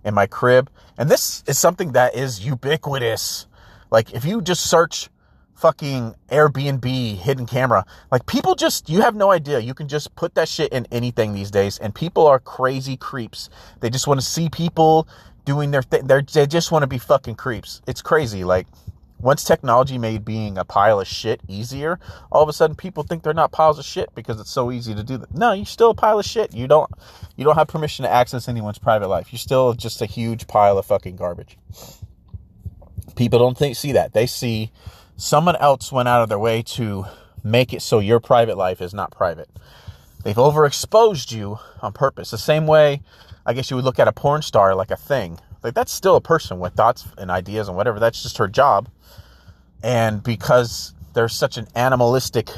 [0.06, 0.70] in my crib.
[0.98, 3.48] And this is something that is ubiquitous.
[3.92, 5.10] Like if you just search
[5.56, 9.60] fucking Airbnb hidden camera, like people just, you have no idea.
[9.60, 13.50] You can just put that shit in anything these days and people are crazy creeps.
[13.82, 15.06] They just want to see people
[15.44, 16.08] doing their thing.
[16.08, 17.82] They just want to be fucking creeps.
[17.88, 18.46] It's crazy.
[18.46, 18.68] Like
[19.26, 22.00] once technology made being a pile of shit easier,
[22.32, 24.94] all of a sudden people think they're not piles of shit because it's so easy
[24.94, 25.34] to do that.
[25.34, 26.54] No, you're still a pile of shit.
[26.54, 26.92] You don't
[27.36, 29.34] you don't have permission to access anyone's private life.
[29.34, 31.58] You're still just a huge pile of fucking garbage.
[33.16, 34.14] People don't think see that.
[34.14, 34.72] They see
[35.18, 37.06] someone else went out of their way to
[37.44, 39.50] make it so your private life is not private.
[40.24, 42.30] They've overexposed you on purpose.
[42.30, 43.02] The same way
[43.44, 45.40] I guess you would look at a porn star like a thing.
[45.66, 48.00] Like that's still a person with thoughts and ideas and whatever.
[48.00, 48.88] That's just her job.
[49.82, 52.52] And because there's such an animalistic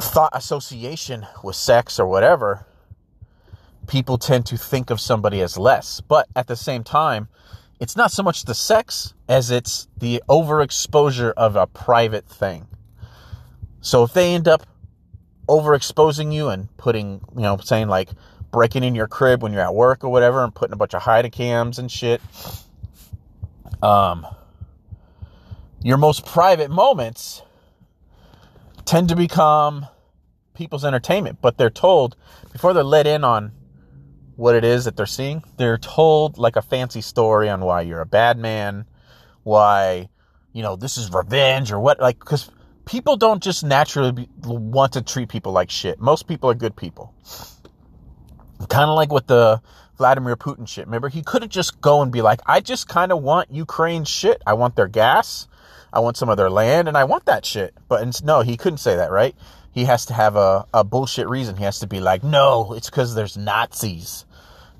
[0.00, 2.66] thought association with sex or whatever,
[3.86, 6.00] people tend to think of somebody as less.
[6.00, 7.28] But at the same time,
[7.78, 12.66] it's not so much the sex as it's the overexposure of a private thing.
[13.80, 14.66] So if they end up
[15.48, 18.08] overexposing you and putting, you know, saying like
[18.50, 21.02] breaking in your crib when you're at work or whatever and putting a bunch of
[21.02, 22.20] hide cams and shit,
[23.82, 24.26] um,
[25.82, 27.42] your most private moments
[28.84, 29.86] tend to become
[30.54, 32.16] people's entertainment, but they're told
[32.52, 33.52] before they're let in on
[34.36, 38.00] what it is that they're seeing, they're told like a fancy story on why you're
[38.00, 38.86] a bad man,
[39.42, 40.08] why,
[40.52, 42.50] you know, this is revenge or what, like, because
[42.84, 46.00] people don't just naturally be, want to treat people like shit.
[46.00, 47.14] Most people are good people.
[48.68, 49.62] Kind of like with the
[49.96, 50.86] Vladimir Putin shit.
[50.86, 54.04] Remember, he could have just go and be like, I just kind of want Ukraine
[54.04, 54.42] shit.
[54.46, 55.48] I want their gas.
[55.92, 57.74] I want some of their land and I want that shit.
[57.88, 59.34] But no, he couldn't say that, right?
[59.72, 61.56] He has to have a, a bullshit reason.
[61.56, 64.24] He has to be like, no, it's because there's Nazis,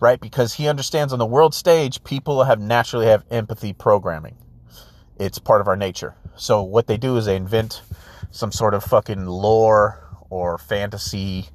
[0.01, 0.21] right?
[0.21, 4.37] Because he understands on the world stage, people have naturally have empathy programming.
[5.19, 6.15] It's part of our nature.
[6.37, 7.83] So what they do is they invent
[8.31, 11.49] some sort of fucking lore or fantasy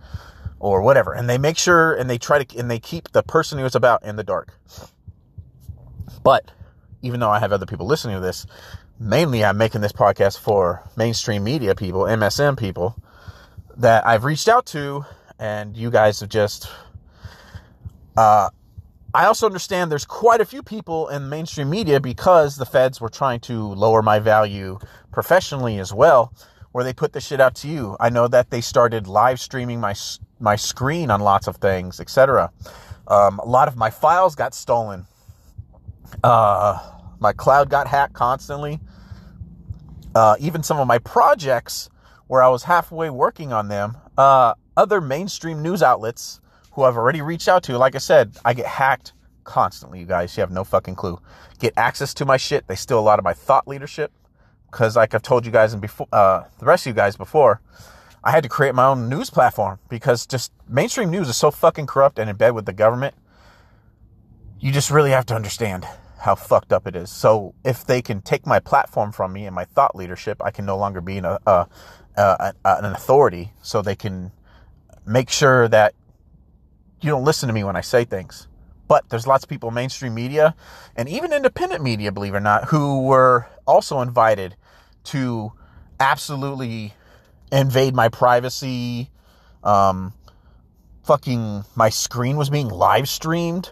[0.64, 1.14] or whatever.
[1.14, 3.76] And they make sure and they try to, and they keep the person who it's
[3.76, 4.58] about in the dark.
[6.24, 6.52] But
[7.02, 8.46] even though I have other people listening to this,
[8.98, 12.96] mainly I'm making this podcast for mainstream media people, MSM people
[13.76, 15.06] that I've reached out to,
[15.38, 16.70] and you guys have just.
[18.16, 18.50] Uh,
[19.14, 23.10] I also understand there's quite a few people in mainstream media because the feds were
[23.10, 24.80] trying to lower my value
[25.12, 26.34] professionally as well,
[26.74, 27.96] where they put the shit out to you.
[28.00, 29.96] I know that they started live streaming my
[30.40, 32.52] my screen on lots of things, etc.
[33.08, 35.06] Um, a lot of my files got stolen.
[36.24, 36.80] Uh,
[37.20, 38.82] my cloud got hacked constantly.
[40.14, 41.90] Uh, even some of my projects
[42.28, 46.42] where I was halfway working on them, uh, other mainstream news outlets
[46.74, 49.14] who I've already reached out to, like I said, I get hacked
[49.44, 50.36] constantly, you guys.
[50.36, 51.20] You have no fucking clue.
[51.60, 52.68] Get access to my shit.
[52.68, 54.12] They steal a lot of my thought leadership.
[54.74, 57.62] Because, like I've told you guys and before, uh, the rest of you guys before,
[58.24, 61.86] I had to create my own news platform because just mainstream news is so fucking
[61.86, 63.14] corrupt and in bed with the government.
[64.60, 65.86] You just really have to understand
[66.22, 67.12] how fucked up it is.
[67.12, 70.66] So if they can take my platform from me and my thought leadership, I can
[70.66, 71.68] no longer be an, a, a,
[72.18, 73.54] a, an authority.
[73.62, 74.32] So they can
[75.06, 75.94] make sure that
[77.02, 78.48] you don't listen to me when I say things.
[78.88, 80.56] But there's lots of people in mainstream media
[80.96, 84.56] and even independent media, believe it or not, who were also invited
[85.06, 85.52] to
[86.00, 86.94] absolutely
[87.52, 89.10] invade my privacy.
[89.64, 90.14] Um,
[91.04, 93.72] fucking my screen was being live streamed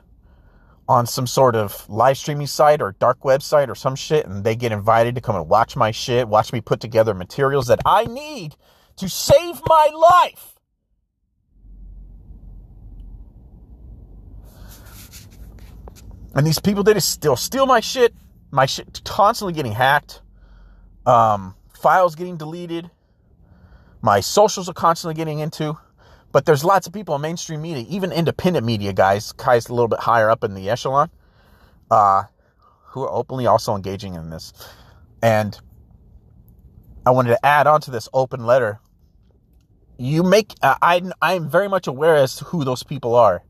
[0.87, 4.55] on some sort of live streaming site or dark website or some shit and they
[4.55, 8.05] get invited to come and watch my shit, watch me put together materials that I
[8.05, 8.55] need
[8.97, 10.51] to save my life.
[16.33, 18.13] And these people, they just still steal my shit.
[18.51, 20.21] My shit constantly getting hacked.
[21.05, 22.89] Um, files getting deleted.
[24.01, 25.77] My socials are constantly getting into.
[26.31, 29.89] But there's lots of people in mainstream media, even independent media guys, guys a little
[29.89, 31.09] bit higher up in the echelon,
[31.89, 32.23] uh,
[32.87, 34.53] who are openly also engaging in this.
[35.21, 35.59] And
[37.05, 38.79] I wanted to add on to this open letter.
[39.97, 43.43] You make, uh, I, I'm very much aware as to who those people are.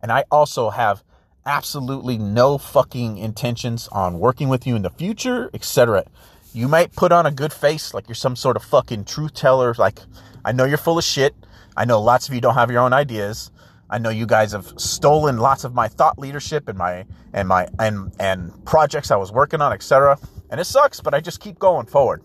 [0.00, 1.02] And I also have
[1.44, 6.04] absolutely no fucking intentions on working with you in the future, etc.
[6.52, 9.74] You might put on a good face like you're some sort of fucking truth teller.
[9.76, 10.00] Like,
[10.44, 11.34] I know you're full of shit.
[11.76, 13.50] I know lots of you don't have your own ideas.
[13.90, 17.68] I know you guys have stolen lots of my thought leadership and my and my
[17.78, 20.18] and and projects I was working on, etc.
[20.50, 22.22] And it sucks, but I just keep going forward.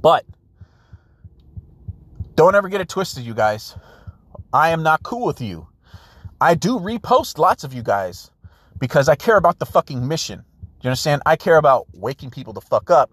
[0.00, 0.24] But
[2.34, 3.76] don't ever get it twisted, you guys.
[4.52, 5.68] I am not cool with you.
[6.40, 8.30] I do repost lots of you guys
[8.78, 10.44] because I care about the fucking mission.
[10.86, 11.20] You understand?
[11.26, 13.10] I care about waking people the fuck up.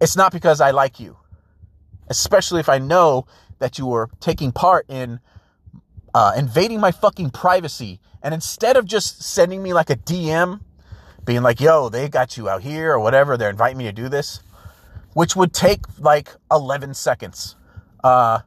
[0.00, 1.16] It's not because I like you,
[2.08, 3.26] especially if I know
[3.60, 5.20] that you are taking part in
[6.12, 8.00] uh, invading my fucking privacy.
[8.24, 10.60] And instead of just sending me like a DM,
[11.24, 14.08] being like, yo, they got you out here or whatever, they're inviting me to do
[14.08, 14.40] this,
[15.14, 17.54] which would take like 11 seconds.
[18.02, 18.40] Uh,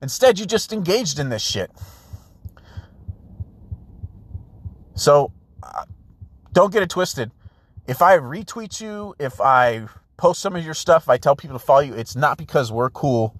[0.00, 1.70] instead, you just engaged in this shit.
[4.94, 5.84] So uh,
[6.54, 7.30] don't get it twisted.
[7.92, 9.86] If I retweet you, if I
[10.16, 12.88] post some of your stuff, I tell people to follow you, it's not because we're
[12.88, 13.34] cool.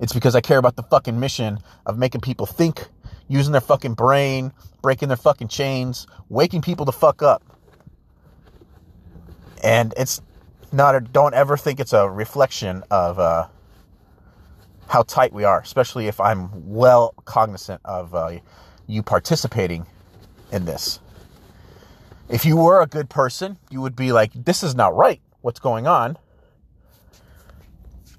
[0.00, 2.88] It's because I care about the fucking mission of making people think,
[3.28, 7.42] using their fucking brain, breaking their fucking chains, waking people the fuck up.
[9.62, 10.22] And it's
[10.72, 13.48] not a, don't ever think it's a reflection of uh,
[14.88, 18.38] how tight we are, especially if I'm well cognizant of uh,
[18.86, 19.84] you participating
[20.50, 21.00] in this.
[22.28, 25.20] If you were a good person, you would be like, this is not right.
[25.42, 26.18] What's going on?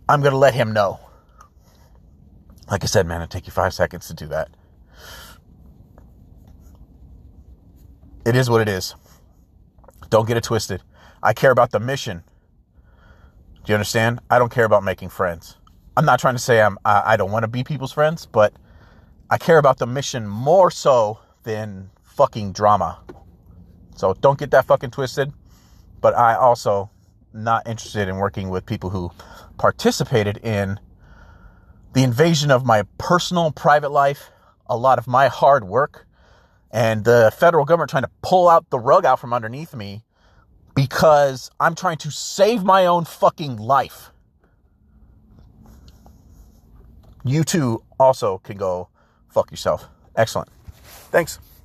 [0.07, 0.99] I'm going to let him know.
[2.71, 4.49] Like I said, man, it'll take you five seconds to do that.
[8.25, 8.95] It is what it is.
[10.09, 10.83] Don't get it twisted.
[11.21, 12.23] I care about the mission.
[13.63, 14.19] Do you understand?
[14.29, 15.57] I don't care about making friends.
[15.97, 18.53] I'm not trying to say I'm I, I don't want to be people's friends, but
[19.29, 22.99] I care about the mission more so than fucking drama.
[23.97, 25.33] So don't get that fucking twisted.
[25.99, 26.89] But I also
[27.33, 29.11] not interested in working with people who
[29.57, 30.79] participated in
[31.93, 34.29] the invasion of my personal private life,
[34.67, 36.05] a lot of my hard work,
[36.71, 40.03] and the federal government trying to pull out the rug out from underneath me
[40.75, 44.11] because I'm trying to save my own fucking life.
[47.23, 48.89] You too also can go
[49.29, 49.87] fuck yourself.
[50.15, 50.49] Excellent.
[51.11, 51.39] Thanks.